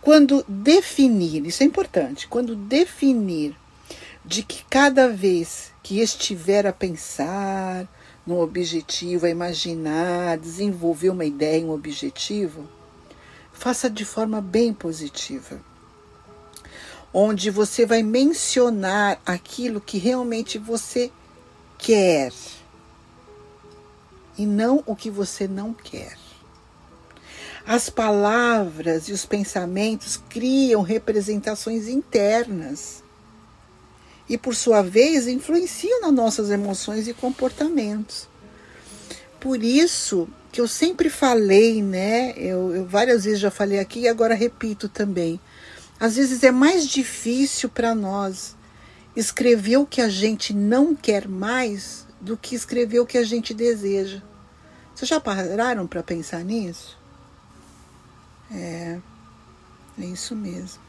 quando 0.00 0.42
definir, 0.48 1.46
isso 1.46 1.62
é 1.62 1.66
importante, 1.66 2.26
quando 2.26 2.56
definir 2.56 3.54
de 4.24 4.42
que 4.42 4.64
cada 4.64 5.08
vez 5.08 5.70
que 5.82 6.00
estiver 6.00 6.66
a 6.66 6.72
pensar 6.72 7.86
num 8.26 8.40
objetivo, 8.40 9.26
a 9.26 9.30
imaginar, 9.30 10.38
desenvolver 10.38 11.10
uma 11.10 11.26
ideia, 11.26 11.64
um 11.64 11.70
objetivo, 11.70 12.66
faça 13.52 13.90
de 13.90 14.06
forma 14.06 14.40
bem 14.40 14.72
positiva. 14.72 15.60
Onde 17.12 17.50
você 17.50 17.84
vai 17.84 18.02
mencionar 18.02 19.20
aquilo 19.24 19.82
que 19.82 19.98
realmente 19.98 20.56
você 20.56 21.12
quer 21.78 22.32
e 24.38 24.46
não 24.46 24.82
o 24.86 24.94
que 24.94 25.10
você 25.10 25.48
não 25.48 25.72
quer. 25.72 26.16
As 27.66 27.90
palavras 27.90 29.08
e 29.08 29.12
os 29.12 29.26
pensamentos 29.26 30.20
criam 30.28 30.82
representações 30.82 31.88
internas 31.88 33.02
e, 34.28 34.38
por 34.38 34.54
sua 34.54 34.82
vez, 34.82 35.26
influenciam 35.26 36.00
nas 36.00 36.12
nossas 36.12 36.50
emoções 36.50 37.08
e 37.08 37.14
comportamentos. 37.14 38.28
Por 39.40 39.62
isso 39.62 40.28
que 40.52 40.60
eu 40.60 40.68
sempre 40.68 41.10
falei, 41.10 41.82
né? 41.82 42.34
Eu, 42.36 42.74
eu 42.74 42.86
várias 42.86 43.24
vezes 43.24 43.40
já 43.40 43.50
falei 43.50 43.78
aqui 43.78 44.00
e 44.00 44.08
agora 44.08 44.34
repito 44.34 44.88
também. 44.88 45.40
Às 45.98 46.16
vezes 46.16 46.42
é 46.42 46.50
mais 46.52 46.86
difícil 46.86 47.68
para 47.68 47.94
nós 47.94 48.54
escrever 49.16 49.78
o 49.78 49.86
que 49.86 50.00
a 50.00 50.08
gente 50.08 50.54
não 50.54 50.94
quer 50.94 51.26
mais 51.26 52.05
do 52.26 52.36
que 52.36 52.56
escrever 52.56 52.98
o 52.98 53.06
que 53.06 53.16
a 53.16 53.22
gente 53.22 53.54
deseja. 53.54 54.20
Vocês 54.92 55.08
já 55.08 55.20
pararam 55.20 55.86
para 55.86 56.02
pensar 56.02 56.44
nisso? 56.44 56.98
É, 58.50 58.98
é 60.00 60.04
isso 60.04 60.34
mesmo. 60.34 60.80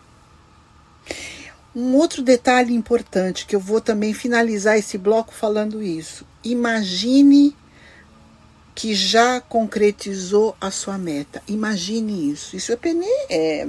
Um 1.76 1.94
outro 1.94 2.24
detalhe 2.24 2.74
importante 2.74 3.46
que 3.46 3.56
eu 3.56 3.60
vou 3.60 3.80
também 3.80 4.16
finalizar 4.16 4.80
esse 4.80 4.98
bloco 4.98 5.32
falando 5.32 5.84
isso. 5.84 6.26
Imagine 6.44 7.56
que 8.74 8.96
já 8.96 9.40
concretizou 9.40 10.58
a 10.60 10.72
sua 10.72 10.98
meta. 10.98 11.44
Imagine 11.48 12.32
isso. 12.32 12.56
Isso 12.56 12.74
é, 12.74 12.80
é, 13.30 13.68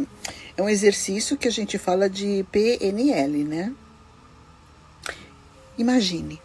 é 0.57 0.63
um 0.63 0.71
exercício 0.71 1.37
que 1.37 1.47
a 1.47 1.53
gente 1.53 1.77
fala 1.77 2.09
de 2.09 2.47
PNL, 2.51 3.45
né? 3.45 3.75
Imagine. 5.77 6.41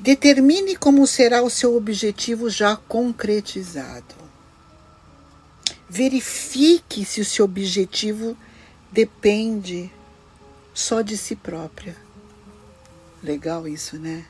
Determine 0.00 0.76
como 0.76 1.06
será 1.06 1.42
o 1.42 1.50
seu 1.50 1.76
objetivo 1.76 2.48
já 2.48 2.74
concretizado. 2.74 4.14
Verifique 5.90 7.04
se 7.04 7.20
o 7.20 7.24
seu 7.24 7.44
objetivo 7.44 8.34
depende 8.90 9.92
só 10.72 11.02
de 11.02 11.18
si 11.18 11.36
própria. 11.36 11.94
Legal 13.22 13.68
isso, 13.68 13.98
né? 13.98 14.24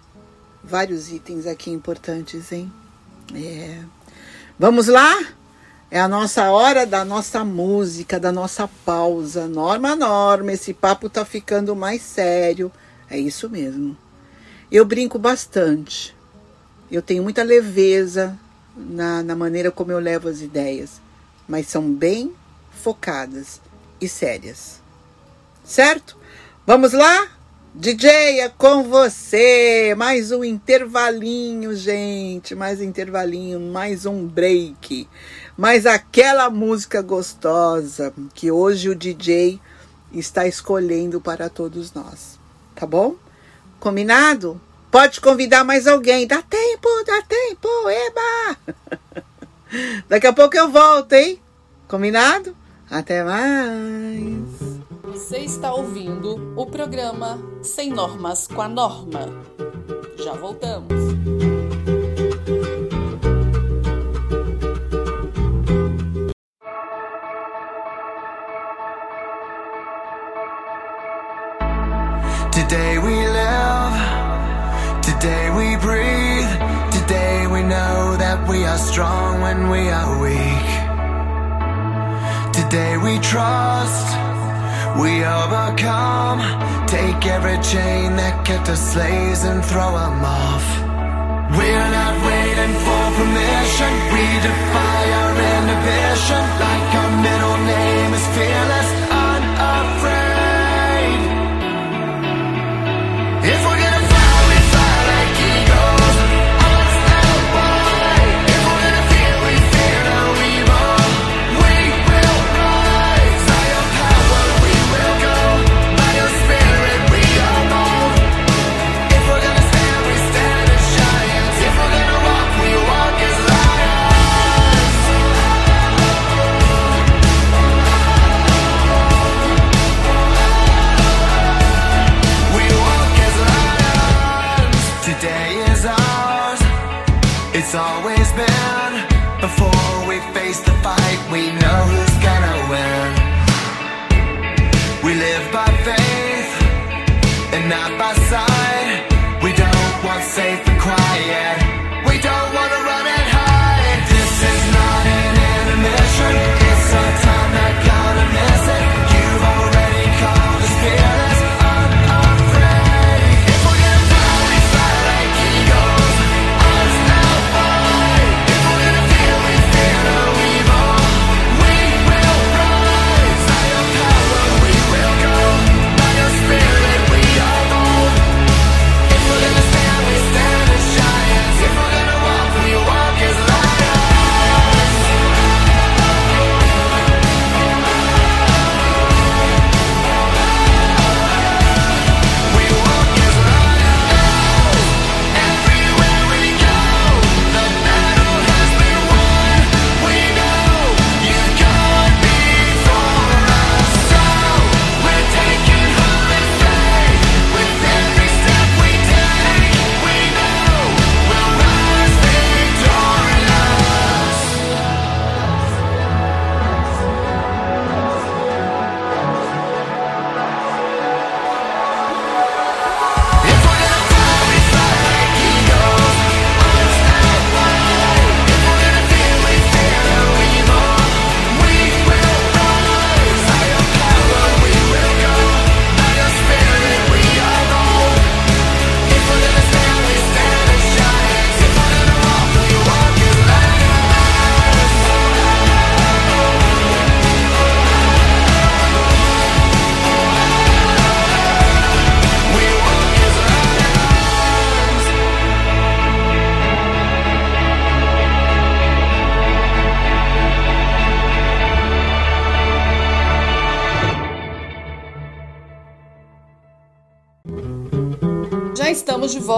Vários 0.65 1.13
itens 1.13 1.47
aqui 1.47 1.71
importantes, 1.71 2.51
hein? 2.51 2.73
É. 3.33 3.79
Vamos 4.59 4.89
lá? 4.89 5.25
É 5.89 6.01
a 6.01 6.09
nossa 6.09 6.51
hora 6.51 6.85
da 6.85 7.05
nossa 7.05 7.45
música, 7.45 8.19
da 8.19 8.33
nossa 8.33 8.67
pausa. 8.85 9.47
Norma, 9.47 9.95
norma, 9.95 10.53
esse 10.53 10.75
papo 10.75 11.09
tá 11.09 11.25
ficando 11.25 11.77
mais 11.77 12.03
sério. 12.03 12.73
É 13.09 13.17
isso 13.17 13.49
mesmo. 13.49 13.97
Eu 14.71 14.85
brinco 14.85 15.19
bastante. 15.19 16.15
Eu 16.89 17.03
tenho 17.03 17.25
muita 17.25 17.43
leveza 17.43 18.39
na, 18.77 19.21
na 19.21 19.35
maneira 19.35 19.69
como 19.73 19.91
eu 19.91 19.99
levo 19.99 20.29
as 20.29 20.41
ideias, 20.41 21.01
mas 21.49 21.67
são 21.67 21.93
bem 21.93 22.33
focadas 22.71 23.61
e 24.01 24.09
sérias. 24.09 24.81
Certo? 25.65 26.17
Vamos 26.65 26.93
lá? 26.93 27.29
DJ, 27.75 28.41
é 28.43 28.49
com 28.49 28.85
você. 28.85 29.93
Mais 29.97 30.31
um 30.31 30.45
intervalinho, 30.45 31.75
gente. 31.75 32.55
Mais 32.55 32.79
um 32.79 32.85
intervalinho, 32.85 33.59
mais 33.59 34.07
um 34.07 34.25
break. 34.25 35.09
Mais 35.59 35.85
aquela 35.85 36.49
música 36.49 37.03
gostosa 37.03 38.15
que 38.35 38.53
hoje 38.53 38.89
o 38.89 38.95
DJ 38.95 39.61
está 40.13 40.47
escolhendo 40.47 41.21
para 41.21 41.49
todos 41.49 41.93
nós. 41.93 42.39
Tá 42.77 42.87
bom? 42.87 43.17
Combinado? 43.81 44.61
Pode 44.91 45.21
convidar 45.21 45.65
mais 45.65 45.87
alguém. 45.87 46.27
Dá 46.27 46.43
tempo, 46.43 46.89
dá 47.07 47.23
tempo, 47.23 47.69
eba! 47.89 48.57
Daqui 50.09 50.27
a 50.27 50.33
pouco 50.33 50.57
eu 50.57 50.71
volto, 50.71 51.15
hein? 51.15 51.41
Combinado? 51.89 52.55
Até 52.91 53.25
mais! 53.25 54.81
Você 55.05 55.39
está 55.39 55.73
ouvindo 55.73 56.55
o 56.57 56.67
programa 56.67 57.39
Sem 57.63 57.91
Normas 57.91 58.47
com 58.47 58.61
a 58.61 58.69
Norma. 58.69 59.29
Já 60.19 60.35
voltamos. 60.35 60.89
Today 72.53 72.99
we 72.99 73.20
strong 78.81 79.41
when 79.41 79.69
we 79.69 79.89
are 79.89 80.13
weak. 80.21 80.69
Today 82.55 82.97
we 82.97 83.19
trust. 83.19 84.09
We 84.99 85.25
overcome, 85.25 86.41
take 86.87 87.25
every 87.25 87.59
chain 87.63 88.17
that 88.17 88.45
kept 88.45 88.69
us 88.69 88.93
slaves 88.93 89.45
and 89.45 89.65
throw 89.65 89.93
them 89.97 90.25
off. 90.25 90.67
We're 91.57 91.91
not 91.99 92.15
waiting 92.27 92.75
for 92.85 93.03
permission. 93.19 93.93
we 94.13 94.25
defy 94.49 95.03
our 95.21 95.35
inhibition 95.57 96.50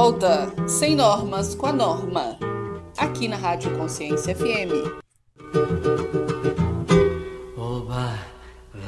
volta, 0.02 0.52
sem 0.66 0.96
normas 0.96 1.54
com 1.54 1.66
a 1.66 1.72
norma, 1.72 2.36
aqui 2.98 3.28
na 3.28 3.36
Rádio 3.36 3.70
Consciência 3.78 4.34
FM. 4.34 5.00
Oba, 7.56 8.18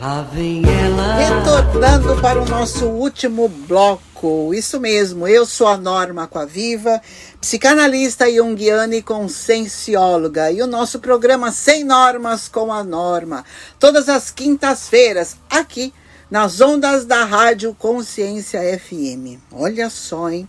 lá 0.00 0.22
vem 0.32 0.64
ela. 0.68 1.14
Retornando 1.14 2.20
para 2.20 2.42
o 2.42 2.48
nosso 2.48 2.86
último 2.86 3.48
bloco. 3.48 4.52
Isso 4.52 4.80
mesmo, 4.80 5.28
eu 5.28 5.46
sou 5.46 5.68
a 5.68 5.76
Norma 5.76 6.24
Aquaviva, 6.24 7.00
psicanalista 7.40 8.28
junguiana 8.28 8.96
e 8.96 9.02
consciencióloga. 9.02 10.50
E 10.50 10.62
o 10.62 10.66
nosso 10.66 10.98
programa 10.98 11.52
Sem 11.52 11.84
Normas 11.84 12.48
com 12.48 12.72
a 12.72 12.82
Norma. 12.82 13.44
Todas 13.78 14.08
as 14.08 14.32
quintas-feiras, 14.32 15.36
aqui 15.48 15.94
nas 16.28 16.60
ondas 16.60 17.04
da 17.04 17.24
Rádio 17.24 17.72
Consciência 17.72 18.60
FM. 18.80 19.38
Olha 19.52 19.88
só, 19.88 20.28
hein? 20.28 20.48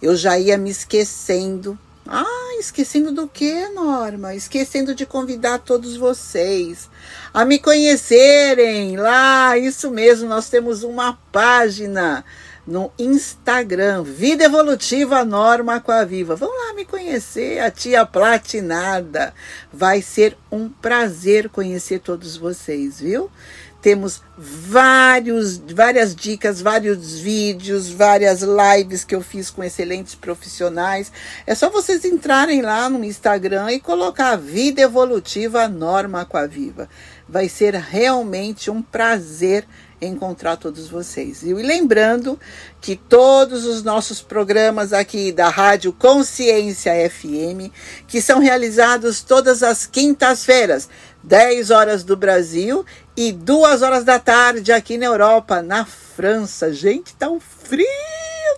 Eu 0.00 0.16
já 0.16 0.38
ia 0.38 0.56
me 0.58 0.70
esquecendo. 0.70 1.78
Ah, 2.06 2.56
esquecendo 2.60 3.12
do 3.12 3.26
que, 3.26 3.68
Norma? 3.70 4.34
Esquecendo 4.34 4.94
de 4.94 5.06
convidar 5.06 5.58
todos 5.58 5.96
vocês 5.96 6.90
a 7.32 7.44
me 7.44 7.58
conhecerem 7.58 8.96
lá. 8.96 9.56
Isso 9.56 9.90
mesmo, 9.90 10.28
nós 10.28 10.50
temos 10.50 10.82
uma 10.82 11.18
página 11.32 12.24
no 12.66 12.90
Instagram, 12.98 14.02
Vida 14.02 14.44
Evolutiva 14.44 15.24
Norma 15.24 15.76
Aquaviva. 15.76 16.34
Vão 16.34 16.48
lá 16.48 16.74
me 16.74 16.84
conhecer, 16.84 17.60
a 17.60 17.70
tia 17.70 18.06
platinada. 18.06 19.34
Vai 19.72 20.00
ser 20.00 20.36
um 20.50 20.68
prazer 20.68 21.48
conhecer 21.50 22.00
todos 22.00 22.36
vocês, 22.36 23.00
viu? 23.00 23.30
Temos 23.84 24.22
vários, 24.34 25.58
várias 25.58 26.16
dicas, 26.16 26.62
vários 26.62 27.18
vídeos, 27.20 27.90
várias 27.90 28.40
lives 28.40 29.04
que 29.04 29.14
eu 29.14 29.20
fiz 29.20 29.50
com 29.50 29.62
excelentes 29.62 30.14
profissionais. 30.14 31.12
É 31.46 31.54
só 31.54 31.68
vocês 31.68 32.02
entrarem 32.02 32.62
lá 32.62 32.88
no 32.88 33.04
Instagram 33.04 33.70
e 33.72 33.78
colocar 33.78 34.36
Vida 34.36 34.80
Evolutiva 34.80 35.68
Norma 35.68 36.22
Aquaviva. 36.22 36.88
Vai 37.28 37.46
ser 37.46 37.74
realmente 37.74 38.70
um 38.70 38.80
prazer 38.80 39.66
encontrar 40.00 40.56
todos 40.56 40.88
vocês. 40.88 41.42
E 41.42 41.52
lembrando 41.52 42.38
que 42.80 42.96
todos 42.96 43.64
os 43.64 43.82
nossos 43.82 44.20
programas 44.20 44.92
aqui 44.92 45.30
da 45.30 45.48
Rádio 45.48 45.92
Consciência 45.92 46.92
FM, 47.10 47.70
que 48.06 48.20
são 48.20 48.38
realizados 48.38 49.22
todas 49.22 49.62
as 49.62 49.86
quintas-feiras, 49.86 50.88
10 51.24 51.70
horas 51.70 52.04
do 52.04 52.16
Brasil 52.16 52.84
e 53.16 53.32
2 53.32 53.80
horas 53.80 54.04
da 54.04 54.18
tarde 54.18 54.70
aqui 54.70 54.98
na 54.98 55.06
Europa, 55.06 55.62
na 55.62 55.86
França. 55.86 56.70
Gente, 56.70 57.14
tá 57.14 57.30
um 57.30 57.40
frio, 57.40 57.86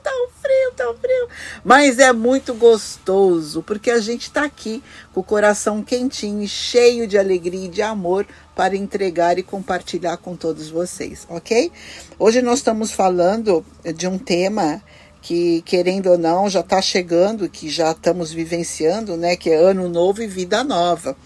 tá 0.02 0.10
um 0.10 0.28
frio, 0.42 0.72
tá 0.74 0.90
um 0.90 0.94
frio. 0.94 1.28
Mas 1.64 2.00
é 2.00 2.12
muito 2.12 2.54
gostoso, 2.54 3.62
porque 3.62 3.88
a 3.88 4.00
gente 4.00 4.32
tá 4.32 4.42
aqui 4.42 4.82
com 5.14 5.20
o 5.20 5.24
coração 5.24 5.80
quentinho 5.80 6.46
cheio 6.48 7.06
de 7.06 7.16
alegria 7.16 7.66
e 7.66 7.68
de 7.68 7.82
amor 7.82 8.26
para 8.56 8.74
entregar 8.74 9.38
e 9.38 9.44
compartilhar 9.44 10.16
com 10.16 10.34
todos 10.34 10.68
vocês, 10.68 11.24
ok? 11.28 11.70
Hoje 12.18 12.42
nós 12.42 12.58
estamos 12.58 12.90
falando 12.90 13.64
de 13.94 14.08
um 14.08 14.18
tema 14.18 14.82
que, 15.26 15.60
querendo 15.62 16.12
ou 16.12 16.16
não, 16.16 16.48
já 16.48 16.60
está 16.60 16.80
chegando, 16.80 17.48
que 17.48 17.68
já 17.68 17.90
estamos 17.90 18.30
vivenciando, 18.30 19.16
né? 19.16 19.34
Que 19.34 19.50
é 19.50 19.56
ano 19.56 19.88
novo 19.88 20.22
e 20.22 20.26
vida 20.28 20.62
nova. 20.62 21.16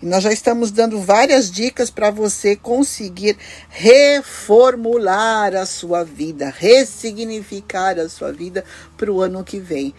E 0.00 0.06
nós 0.06 0.22
já 0.22 0.32
estamos 0.32 0.70
dando 0.70 1.00
várias 1.00 1.50
dicas 1.50 1.90
para 1.90 2.08
você 2.08 2.54
conseguir 2.54 3.36
reformular 3.68 5.56
a 5.56 5.66
sua 5.66 6.04
vida, 6.04 6.54
ressignificar 6.56 7.98
a 7.98 8.08
sua 8.08 8.30
vida 8.30 8.64
para 8.96 9.10
o 9.10 9.20
ano 9.20 9.42
que 9.42 9.58
vem. 9.58 9.92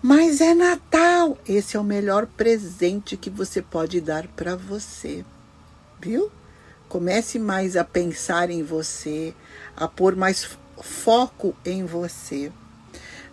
Mas 0.00 0.40
é 0.40 0.54
Natal. 0.54 1.36
Esse 1.46 1.76
é 1.76 1.80
o 1.80 1.84
melhor 1.84 2.26
presente 2.26 3.14
que 3.14 3.28
você 3.28 3.60
pode 3.60 4.00
dar 4.00 4.26
para 4.28 4.56
você. 4.56 5.22
Viu? 6.00 6.32
Comece 6.88 7.38
mais 7.38 7.76
a 7.76 7.84
pensar 7.84 8.48
em 8.48 8.62
você, 8.62 9.34
a 9.76 9.86
pôr 9.86 10.16
mais 10.16 10.56
foco 10.80 11.54
em 11.62 11.84
você. 11.84 12.50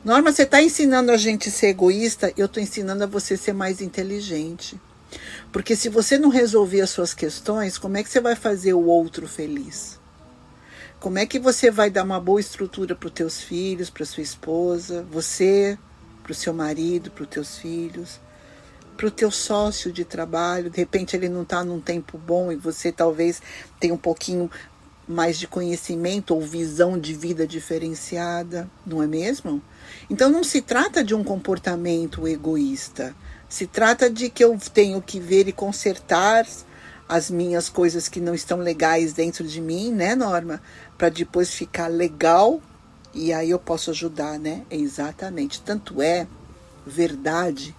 Norma, 0.10 0.32
você 0.32 0.42
está 0.42 0.60
ensinando 0.60 1.12
a 1.12 1.18
gente 1.18 1.52
ser 1.52 1.68
egoísta, 1.68 2.34
eu 2.36 2.48
estou 2.48 2.64
ensinando 2.64 3.04
a 3.04 3.06
você 3.06 3.38
ser 3.38 3.54
mais 3.54 3.80
inteligente. 3.80 4.82
Porque 5.52 5.76
se 5.76 5.88
você 5.88 6.18
não 6.18 6.30
resolver 6.30 6.82
as 6.82 6.90
suas 6.90 7.14
questões, 7.14 7.78
como 7.78 7.96
é 7.96 8.02
que 8.02 8.10
você 8.10 8.20
vai 8.20 8.36
fazer 8.36 8.74
o 8.74 8.86
outro 8.86 9.28
feliz? 9.28 10.00
Como 11.00 11.20
é 11.20 11.28
que 11.28 11.38
você 11.38 11.70
vai 11.70 11.92
dar 11.92 12.04
uma 12.04 12.20
boa 12.20 12.40
estrutura 12.40 12.96
para 12.96 13.06
os 13.06 13.14
teus 13.14 13.40
filhos, 13.40 13.92
para 13.92 14.04
sua 14.04 14.24
esposa, 14.24 15.06
você, 15.12 15.78
para 16.24 16.32
o 16.32 16.36
seu 16.36 16.56
marido, 16.56 17.12
para 17.12 17.22
os 17.22 17.30
teus 17.30 17.60
filhos, 17.60 18.20
para 18.98 19.06
o 19.06 19.12
teu 19.12 19.30
sócio 19.30 19.92
de 19.92 20.04
trabalho? 20.04 20.72
De 20.72 20.78
repente 20.78 21.16
ele 21.16 21.30
não 21.30 21.44
está 21.44 21.64
num 21.64 21.80
tempo 21.80 22.18
bom 22.18 22.52
e 22.52 22.56
você 22.56 22.92
talvez 22.92 23.44
tenha 23.80 23.94
um 23.94 23.98
pouquinho 23.98 24.50
mais 25.08 25.38
de 25.38 25.48
conhecimento 25.48 26.34
ou 26.34 26.42
visão 26.42 26.98
de 26.98 27.14
vida 27.14 27.46
diferenciada, 27.46 28.68
não 28.84 29.04
é 29.04 29.08
mesmo? 29.08 29.62
Então 30.10 30.30
não 30.30 30.44
se 30.44 30.62
trata 30.62 31.04
de 31.04 31.14
um 31.14 31.24
comportamento 31.24 32.28
egoísta. 32.28 33.16
Se 33.48 33.66
trata 33.66 34.10
de 34.10 34.30
que 34.30 34.44
eu 34.44 34.58
tenho 34.74 35.02
que 35.02 35.20
ver 35.20 35.48
e 35.48 35.52
consertar 35.52 36.46
as 37.08 37.32
minhas 37.32 37.70
coisas 37.70 38.08
que 38.08 38.20
não 38.20 38.36
estão 38.36 38.60
legais 38.60 39.14
dentro 39.14 39.44
de 39.44 39.60
mim, 39.60 39.92
né, 39.92 40.16
Norma? 40.16 40.62
Para 40.98 41.10
depois 41.10 41.52
ficar 41.52 41.88
legal 41.88 42.62
e 43.14 43.34
aí 43.34 43.50
eu 43.50 43.58
posso 43.58 43.90
ajudar, 43.90 44.38
né? 44.38 44.64
Exatamente. 44.70 45.62
Tanto 45.62 46.02
é 46.02 46.28
verdade 46.86 47.76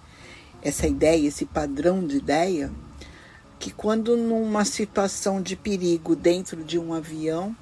essa 0.61 0.85
ideia, 0.85 1.27
esse 1.27 1.45
padrão 1.45 2.05
de 2.05 2.17
ideia, 2.17 2.71
que 3.57 3.71
quando 3.71 4.17
numa 4.17 4.65
situação 4.65 5.41
de 5.41 5.55
perigo 5.55 6.15
dentro 6.15 6.63
de 6.63 6.77
um 6.77 6.93
avião 6.93 7.55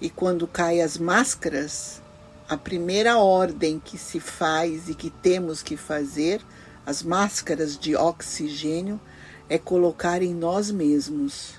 e 0.00 0.10
quando 0.10 0.46
caem 0.46 0.82
as 0.82 0.98
máscaras, 0.98 2.02
a 2.50 2.56
primeira 2.56 3.16
ordem 3.16 3.78
que 3.78 3.96
se 3.96 4.18
faz 4.18 4.88
e 4.88 4.94
que 4.96 5.08
temos 5.08 5.62
que 5.62 5.76
fazer, 5.76 6.42
as 6.84 7.00
máscaras 7.00 7.78
de 7.78 7.94
oxigênio, 7.94 9.00
é 9.48 9.56
colocar 9.56 10.20
em 10.20 10.34
nós 10.34 10.68
mesmos 10.68 11.54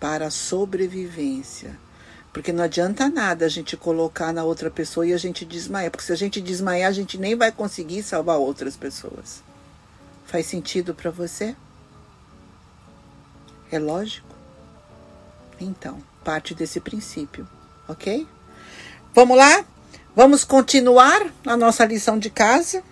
para 0.00 0.26
a 0.26 0.30
sobrevivência. 0.30 1.78
Porque 2.32 2.52
não 2.52 2.64
adianta 2.64 3.08
nada 3.08 3.46
a 3.46 3.48
gente 3.48 3.76
colocar 3.76 4.32
na 4.32 4.42
outra 4.42 4.72
pessoa 4.72 5.06
e 5.06 5.12
a 5.12 5.16
gente 5.16 5.44
desmaiar. 5.44 5.92
Porque 5.92 6.04
se 6.04 6.12
a 6.12 6.16
gente 6.16 6.40
desmaiar, 6.40 6.88
a 6.88 6.92
gente 6.92 7.16
nem 7.16 7.36
vai 7.36 7.52
conseguir 7.52 8.02
salvar 8.02 8.38
outras 8.38 8.76
pessoas. 8.76 9.40
Faz 10.26 10.46
sentido 10.46 10.92
para 10.92 11.12
você? 11.12 11.54
É 13.70 13.78
lógico? 13.78 14.34
Então, 15.60 16.02
parte 16.24 16.56
desse 16.56 16.80
princípio, 16.80 17.48
ok? 17.86 18.26
Vamos 19.14 19.36
lá? 19.36 19.64
Vamos 20.16 20.42
continuar 20.42 21.24
a 21.46 21.56
nossa 21.56 21.84
lição 21.84 22.18
de 22.18 22.28
casa? 22.28 22.82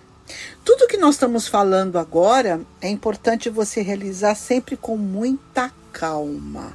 Tudo 0.63 0.87
que 0.87 0.95
nós 0.95 1.15
estamos 1.15 1.49
falando 1.49 1.99
agora 1.99 2.61
é 2.79 2.87
importante 2.87 3.49
você 3.49 3.81
realizar 3.81 4.33
sempre 4.33 4.77
com 4.77 4.95
muita 4.95 5.69
calma. 5.91 6.71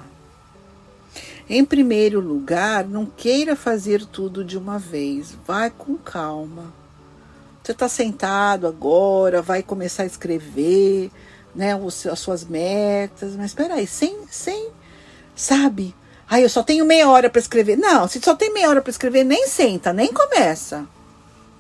Em 1.49 1.65
primeiro 1.65 2.21
lugar, 2.21 2.85
não 2.85 3.07
queira 3.07 3.57
fazer 3.57 4.05
tudo 4.05 4.45
de 4.45 4.59
uma 4.59 4.79
vez, 4.79 5.35
vai 5.47 5.71
com 5.71 5.97
calma. 5.97 6.75
Você 7.63 7.73
está 7.73 7.89
sentado 7.89 8.67
agora, 8.67 9.41
vai 9.41 9.63
começar 9.63 10.03
a 10.03 10.07
escrever, 10.07 11.11
né, 11.55 11.73
as 12.13 12.19
suas 12.19 12.45
metas, 12.45 13.35
mas 13.35 13.47
espera 13.47 13.77
aí, 13.77 13.87
sem, 13.87 14.15
sem, 14.31 14.69
sabe? 15.35 15.95
Ai, 16.31 16.45
eu 16.45 16.49
só 16.49 16.63
tenho 16.63 16.85
meia 16.85 17.09
hora 17.09 17.31
para 17.31 17.41
escrever. 17.41 17.77
Não, 17.77 18.07
se 18.07 18.21
só 18.21 18.35
tem 18.35 18.53
meia 18.53 18.69
hora 18.69 18.83
para 18.83 18.91
escrever, 18.91 19.25
nem 19.25 19.47
senta, 19.47 19.93
nem 19.93 20.13
começa. 20.13 20.87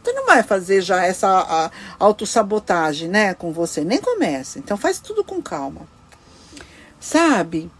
Você 0.02 0.12
não 0.12 0.26
vai 0.26 0.42
fazer 0.42 0.82
já 0.82 1.04
essa 1.04 1.70
autossabotagem, 1.98 3.08
né, 3.08 3.34
com 3.34 3.52
você, 3.52 3.82
nem 3.82 3.98
começa. 3.98 4.58
Então 4.58 4.76
faz 4.76 4.98
tudo 4.98 5.24
com 5.24 5.42
calma. 5.42 5.82
Sabe? 7.00 7.70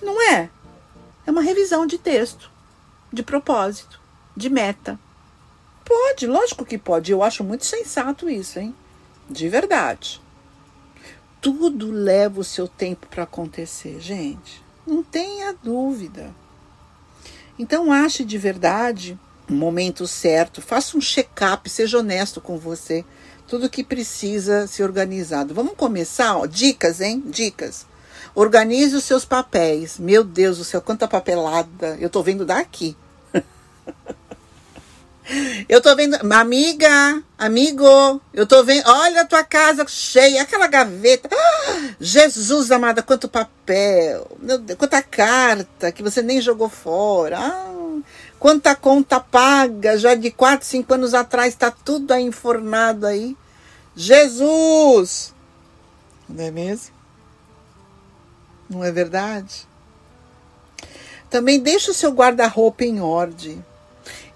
Não 0.00 0.22
é? 0.30 0.48
É 1.26 1.30
uma 1.30 1.42
revisão 1.42 1.86
de 1.86 1.98
texto, 1.98 2.50
de 3.12 3.22
propósito, 3.22 4.00
de 4.36 4.48
meta. 4.48 4.98
Pode, 5.84 6.26
lógico 6.26 6.64
que 6.64 6.78
pode. 6.78 7.10
Eu 7.10 7.22
acho 7.22 7.42
muito 7.42 7.66
sensato 7.66 8.28
isso, 8.28 8.60
hein? 8.60 8.74
De 9.28 9.48
verdade. 9.48 10.20
Tudo 11.40 11.90
leva 11.90 12.40
o 12.40 12.44
seu 12.44 12.66
tempo 12.66 13.06
para 13.06 13.22
acontecer, 13.22 14.00
gente. 14.00 14.62
Não 14.86 15.02
tenha 15.02 15.54
dúvida. 15.62 16.34
Então, 17.58 17.92
ache 17.92 18.24
de 18.24 18.38
verdade 18.38 19.18
o 19.48 19.52
momento 19.52 20.06
certo. 20.06 20.60
Faça 20.60 20.96
um 20.96 21.00
check-up, 21.00 21.68
seja 21.68 21.98
honesto 21.98 22.40
com 22.40 22.58
você. 22.58 23.04
Tudo 23.46 23.70
que 23.70 23.82
precisa 23.82 24.66
ser 24.66 24.82
organizado. 24.82 25.54
Vamos 25.54 25.74
começar? 25.76 26.36
Ó, 26.36 26.46
dicas, 26.46 27.00
hein? 27.00 27.22
Dicas. 27.26 27.86
Organize 28.34 28.94
os 28.94 29.04
seus 29.04 29.24
papéis. 29.24 29.98
Meu 29.98 30.22
Deus 30.22 30.58
do 30.58 30.64
céu, 30.64 30.82
quanta 30.82 31.08
papelada. 31.08 31.96
Eu 32.00 32.10
tô 32.10 32.22
vendo 32.22 32.44
daqui. 32.44 32.96
Eu 35.68 35.82
tô 35.82 35.94
vendo, 35.94 36.16
amiga, 36.32 37.22
amigo, 37.36 37.84
eu 38.32 38.46
tô 38.46 38.64
vendo, 38.64 38.88
olha 38.88 39.20
a 39.20 39.26
tua 39.26 39.44
casa 39.44 39.84
cheia, 39.86 40.40
aquela 40.40 40.66
gaveta. 40.66 41.28
Ah, 41.30 41.94
Jesus 42.00 42.70
amada, 42.70 43.02
quanto 43.02 43.28
papel, 43.28 44.26
Deus, 44.40 44.78
quanta 44.78 45.02
carta 45.02 45.92
que 45.92 46.02
você 46.02 46.22
nem 46.22 46.40
jogou 46.40 46.70
fora. 46.70 47.38
Ah, 47.38 48.00
quanta 48.38 48.74
conta 48.74 49.20
paga 49.20 49.98
já 49.98 50.14
de 50.14 50.30
4, 50.30 50.66
5 50.66 50.94
anos 50.94 51.12
atrás, 51.12 51.54
tá 51.54 51.70
tudo 51.70 52.12
aí 52.12 52.22
enfornado 52.22 53.06
aí. 53.06 53.36
Jesus! 53.94 55.34
Não 56.26 56.44
é 56.44 56.50
mesmo? 56.50 56.94
Não 58.70 58.82
é 58.82 58.90
verdade? 58.90 59.68
Também 61.28 61.60
deixa 61.60 61.90
o 61.90 61.94
seu 61.94 62.12
guarda-roupa 62.12 62.84
em 62.84 63.00
ordem. 63.00 63.62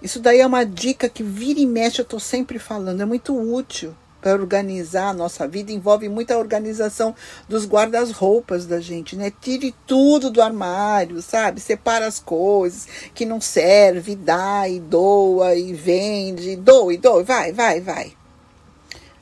Isso 0.03 0.19
daí 0.19 0.41
é 0.41 0.45
uma 0.45 0.65
dica 0.65 1.07
que 1.07 1.23
vira 1.23 1.61
e 1.61 1.65
mexe, 1.65 2.01
eu 2.01 2.05
tô 2.05 2.19
sempre 2.19 2.59
falando, 2.59 3.01
é 3.01 3.05
muito 3.05 3.33
útil. 3.33 3.95
para 4.21 4.33
organizar 4.35 5.09
a 5.09 5.13
nossa 5.13 5.45
vida 5.45 5.71
envolve 5.71 6.07
muita 6.07 6.37
organização 6.37 7.13
dos 7.47 7.65
guarda-roupas 7.65 8.65
da 8.65 8.79
gente, 8.79 9.17
né? 9.17 9.31
Tire 9.41 9.75
tudo 9.85 10.29
do 10.29 10.41
armário, 10.41 11.21
sabe? 11.21 11.59
Separa 11.59 12.07
as 12.07 12.19
coisas 12.19 12.87
que 13.13 13.25
não 13.25 13.41
serve, 13.41 14.15
dá 14.15 14.67
e 14.67 14.79
doa 14.79 15.55
e 15.55 15.73
vende, 15.73 16.55
doa 16.55 16.93
e 16.93 16.97
doa, 16.97 17.21
vai, 17.23 17.51
vai, 17.51 17.81
vai. 17.81 18.13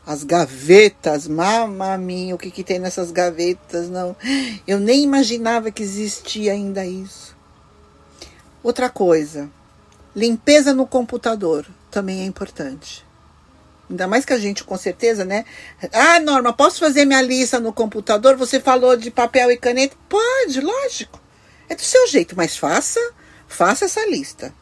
As 0.06 0.24
gavetas, 0.24 1.28
mamaminha, 1.28 2.36
o 2.36 2.38
que, 2.38 2.52
que 2.52 2.64
tem 2.64 2.78
nessas 2.78 3.12
gavetas? 3.12 3.90
Não, 3.90 4.16
eu 4.68 4.80
nem 4.80 5.04
imaginava 5.04 5.72
que 5.72 5.82
existia 5.82 6.54
ainda 6.54 6.86
isso. 6.86 7.36
Outra 8.64 8.88
coisa, 8.88 9.50
limpeza 10.16 10.74
no 10.74 10.86
computador 10.86 11.68
também 11.90 12.22
é 12.22 12.26
importante. 12.26 13.06
Ainda 13.90 14.08
mais 14.08 14.24
que 14.24 14.32
a 14.32 14.40
gente, 14.40 14.64
com 14.64 14.78
certeza, 14.78 15.26
né? 15.26 15.44
Ah, 15.92 16.20
Norma, 16.22 16.54
posso 16.54 16.80
fazer 16.80 17.04
minha 17.04 17.22
lista 17.22 17.60
no 17.60 17.74
computador? 17.74 18.38
Você 18.38 18.60
falou 18.60 18.96
de 18.96 19.12
papel 19.12 19.52
e 19.52 19.58
caneta? 19.58 19.96
Pode, 20.08 20.62
lógico. 20.62 21.20
É 21.68 21.76
do 21.76 21.82
seu 21.82 22.08
jeito, 22.08 22.36
mas 22.36 22.56
faça, 22.56 23.00
faça 23.48 23.86
essa 23.86 24.06
lista. 24.10 24.54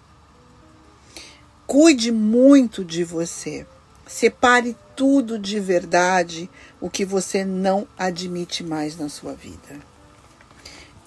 Cuide 1.68 2.12
muito 2.12 2.84
de 2.84 3.04
você. 3.04 3.68
Separe 4.08 4.76
tudo 4.96 5.38
de 5.38 5.60
verdade 5.60 6.50
o 6.82 6.90
que 6.90 7.06
você 7.06 7.46
não 7.46 7.88
admite 7.96 8.64
mais 8.64 8.98
na 8.98 9.08
sua 9.10 9.34
vida. 9.34 9.80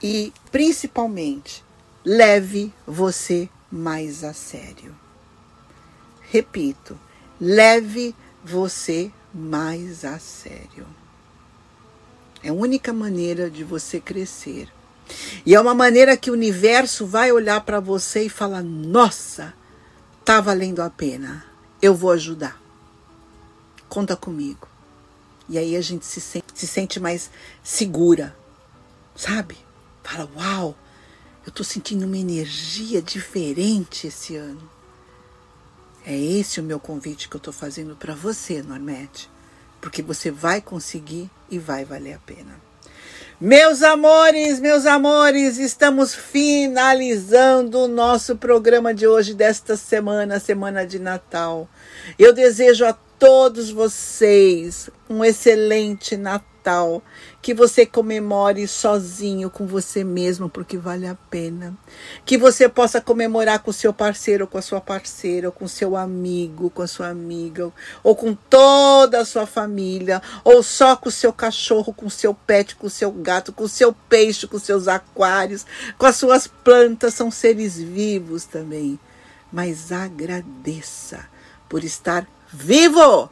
E, 0.00 0.32
principalmente, 0.52 1.64
leve 2.04 2.72
você 2.86 3.48
mais 3.72 4.22
a 4.22 4.34
sério. 4.34 4.94
Repito, 6.20 6.98
leve 7.40 8.14
você 8.44 9.10
mais 9.32 10.04
a 10.04 10.18
sério. 10.18 10.86
É 12.42 12.50
a 12.50 12.52
única 12.52 12.92
maneira 12.92 13.50
de 13.50 13.64
você 13.64 13.98
crescer. 13.98 14.68
E 15.46 15.54
é 15.54 15.60
uma 15.60 15.74
maneira 15.74 16.16
que 16.16 16.30
o 16.30 16.34
universo 16.34 17.06
vai 17.06 17.32
olhar 17.32 17.60
para 17.62 17.80
você 17.80 18.24
e 18.24 18.28
falar: 18.28 18.62
nossa, 18.62 19.54
tá 20.24 20.40
valendo 20.40 20.80
a 20.80 20.90
pena. 20.90 21.44
Eu 21.80 21.94
vou 21.94 22.10
ajudar. 22.12 22.60
Conta 23.88 24.16
comigo. 24.16 24.68
E 25.48 25.58
aí 25.58 25.76
a 25.76 25.80
gente 25.80 26.06
se 26.06 26.20
sente, 26.20 26.46
se 26.54 26.66
sente 26.66 27.00
mais 27.00 27.30
segura, 27.62 28.36
sabe? 29.14 29.56
Fala: 30.02 30.28
uau, 30.36 30.76
eu 31.44 31.52
tô 31.52 31.64
sentindo 31.64 32.06
uma 32.06 32.16
energia 32.16 33.02
diferente 33.02 34.06
esse 34.06 34.36
ano. 34.36 34.70
É 36.04 36.16
esse 36.16 36.60
o 36.60 36.64
meu 36.64 36.80
convite 36.80 37.28
que 37.28 37.36
eu 37.36 37.40
tô 37.40 37.52
fazendo 37.52 37.96
para 37.96 38.14
você, 38.14 38.62
Normete, 38.62 39.30
porque 39.80 40.02
você 40.02 40.30
vai 40.30 40.60
conseguir 40.60 41.30
e 41.50 41.58
vai 41.58 41.84
valer 41.84 42.14
a 42.14 42.18
pena. 42.18 42.60
Meus 43.40 43.82
amores, 43.82 44.60
meus 44.60 44.86
amores, 44.86 45.58
estamos 45.58 46.14
finalizando 46.14 47.80
o 47.80 47.88
nosso 47.88 48.36
programa 48.36 48.94
de 48.94 49.06
hoje, 49.06 49.34
desta 49.34 49.76
semana, 49.76 50.38
semana 50.38 50.86
de 50.86 51.00
Natal. 51.00 51.68
Eu 52.16 52.32
desejo 52.32 52.84
a 52.84 52.92
todos 52.92 53.70
vocês 53.70 54.88
um 55.10 55.24
excelente 55.24 56.16
Natal. 56.16 56.51
Que 57.40 57.52
você 57.52 57.84
comemore 57.84 58.66
sozinho 58.68 59.50
com 59.50 59.66
você 59.66 60.04
mesmo, 60.04 60.48
porque 60.48 60.78
vale 60.78 61.06
a 61.06 61.14
pena. 61.14 61.76
Que 62.24 62.38
você 62.38 62.68
possa 62.68 63.00
comemorar 63.00 63.58
com 63.60 63.72
seu 63.72 63.92
parceiro, 63.92 64.46
com 64.46 64.58
a 64.58 64.62
sua 64.62 64.80
parceira, 64.80 65.48
ou 65.48 65.52
com 65.52 65.66
seu 65.66 65.96
amigo, 65.96 66.70
com 66.70 66.82
a 66.82 66.86
sua 66.86 67.08
amiga, 67.08 67.72
ou 68.02 68.14
com 68.14 68.34
toda 68.34 69.20
a 69.20 69.24
sua 69.24 69.46
família, 69.46 70.22
ou 70.44 70.62
só 70.62 70.94
com 70.94 71.08
o 71.08 71.12
seu 71.12 71.32
cachorro, 71.32 71.92
com 71.92 72.06
o 72.06 72.10
seu 72.10 72.34
pet, 72.34 72.76
com 72.76 72.86
o 72.86 72.90
seu 72.90 73.10
gato, 73.10 73.52
com 73.52 73.64
o 73.64 73.68
seu 73.68 73.92
peixe, 74.08 74.46
com 74.46 74.58
seus 74.58 74.88
aquários, 74.88 75.66
com 75.98 76.06
as 76.06 76.16
suas 76.16 76.46
plantas, 76.46 77.14
são 77.14 77.30
seres 77.30 77.76
vivos 77.76 78.44
também. 78.44 78.98
Mas 79.52 79.92
agradeça 79.92 81.26
por 81.68 81.84
estar 81.84 82.26
vivo 82.52 83.30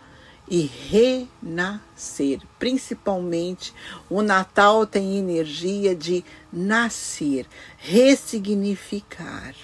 e 0.51 0.69
renascer. 0.89 2.41
Principalmente, 2.59 3.73
o 4.11 4.21
Natal 4.21 4.85
tem 4.85 5.17
energia 5.17 5.95
de 5.95 6.25
nascer, 6.53 7.47
ressignificar. 7.79 9.55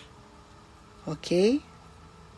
Ok? 1.04 1.60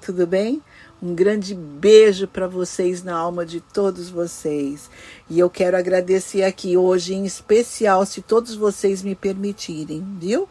Tudo 0.00 0.26
bem? 0.26 0.62
Um 1.02 1.14
grande 1.14 1.54
beijo 1.54 2.26
para 2.26 2.48
vocês 2.48 3.02
na 3.04 3.14
alma 3.14 3.44
de 3.44 3.60
todos 3.60 4.08
vocês. 4.08 4.90
E 5.28 5.38
eu 5.38 5.50
quero 5.50 5.76
agradecer 5.76 6.42
aqui 6.42 6.76
hoje, 6.76 7.14
em 7.14 7.24
especial, 7.24 8.06
se 8.06 8.22
todos 8.22 8.54
vocês 8.54 9.02
me 9.02 9.14
permitirem, 9.14 10.04
viu? 10.18 10.48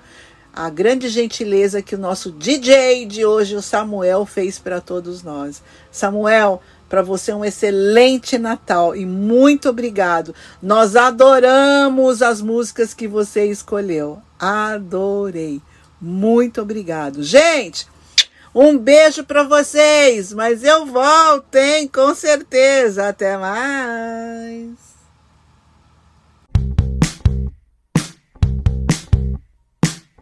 A 0.54 0.70
grande 0.70 1.10
gentileza 1.10 1.82
que 1.82 1.96
o 1.96 2.00
nosso 2.00 2.32
DJ 2.32 3.06
de 3.06 3.26
hoje, 3.26 3.56
o 3.56 3.62
Samuel, 3.62 4.26
fez 4.26 4.58
para 4.58 4.82
todos 4.82 5.22
nós. 5.22 5.62
Samuel, 5.92 6.62
para 6.90 7.02
você 7.02 7.34
um 7.34 7.44
excelente 7.44 8.38
Natal 8.38 8.96
e 8.96 9.06
muito 9.06 9.70
obrigado. 9.70 10.34
Nós 10.62 10.96
adoramos 10.96 12.22
as 12.22 12.42
músicas 12.42 12.94
que 12.94 13.08
você 13.08 13.46
escolheu. 13.46 14.22
Adorei. 14.40 15.62
Muito 16.00 16.62
obrigado. 16.62 17.24
Gente, 17.24 17.88
um 18.54 18.78
beijo 18.78 19.24
para 19.24 19.44
vocês, 19.44 20.32
mas 20.34 20.64
eu 20.64 20.86
volto, 20.86 21.56
hein? 21.56 21.88
Com 21.88 22.16
certeza. 22.16 23.10
Até 23.10 23.38
mais. 23.38 24.88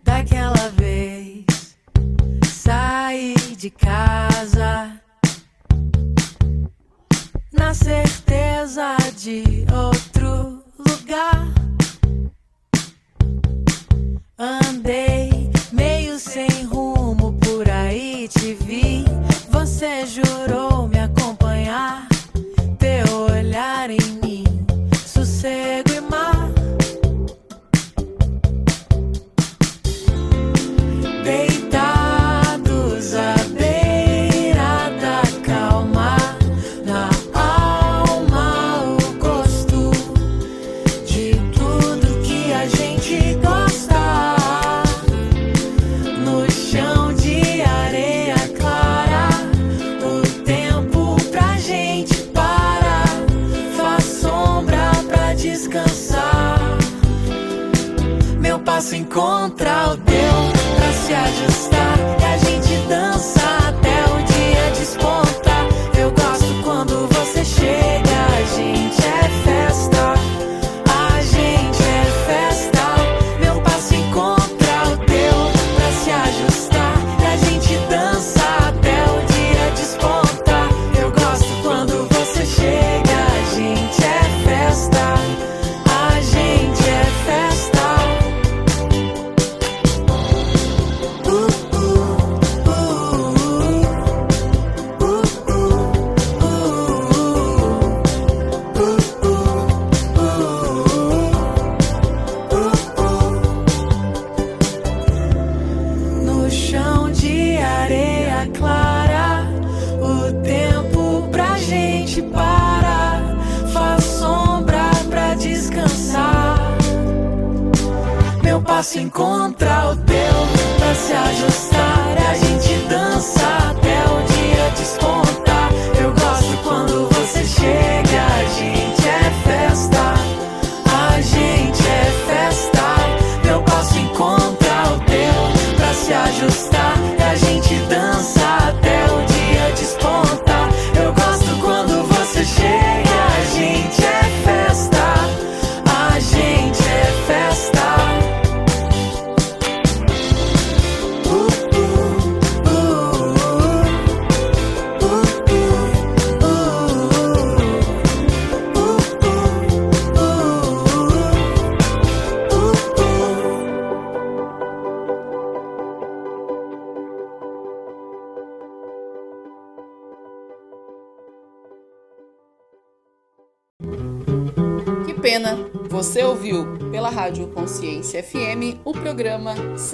Daquela 0.03 0.69
vez 0.77 1.45
saí 2.45 3.35
de 3.55 3.69
casa 3.69 4.94
na 7.57 7.73
certeza 7.73 8.95
de 9.17 9.65
outro 9.73 10.63
lugar. 10.77 11.47
Andei 14.37 15.49
meio 15.71 16.19
sem 16.19 16.63
rumo 16.65 17.33
por 17.39 17.69
aí, 17.69 18.27
te 18.27 18.53
vi. 18.53 19.05
Você 19.49 20.05
jurou 20.05 20.74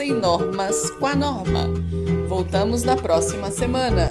Sem 0.01 0.13
Normas 0.13 0.89
com 0.97 1.05
a 1.05 1.13
Norma. 1.13 1.69
Voltamos 2.27 2.81
na 2.81 2.95
próxima 2.95 3.51
semana. 3.51 4.09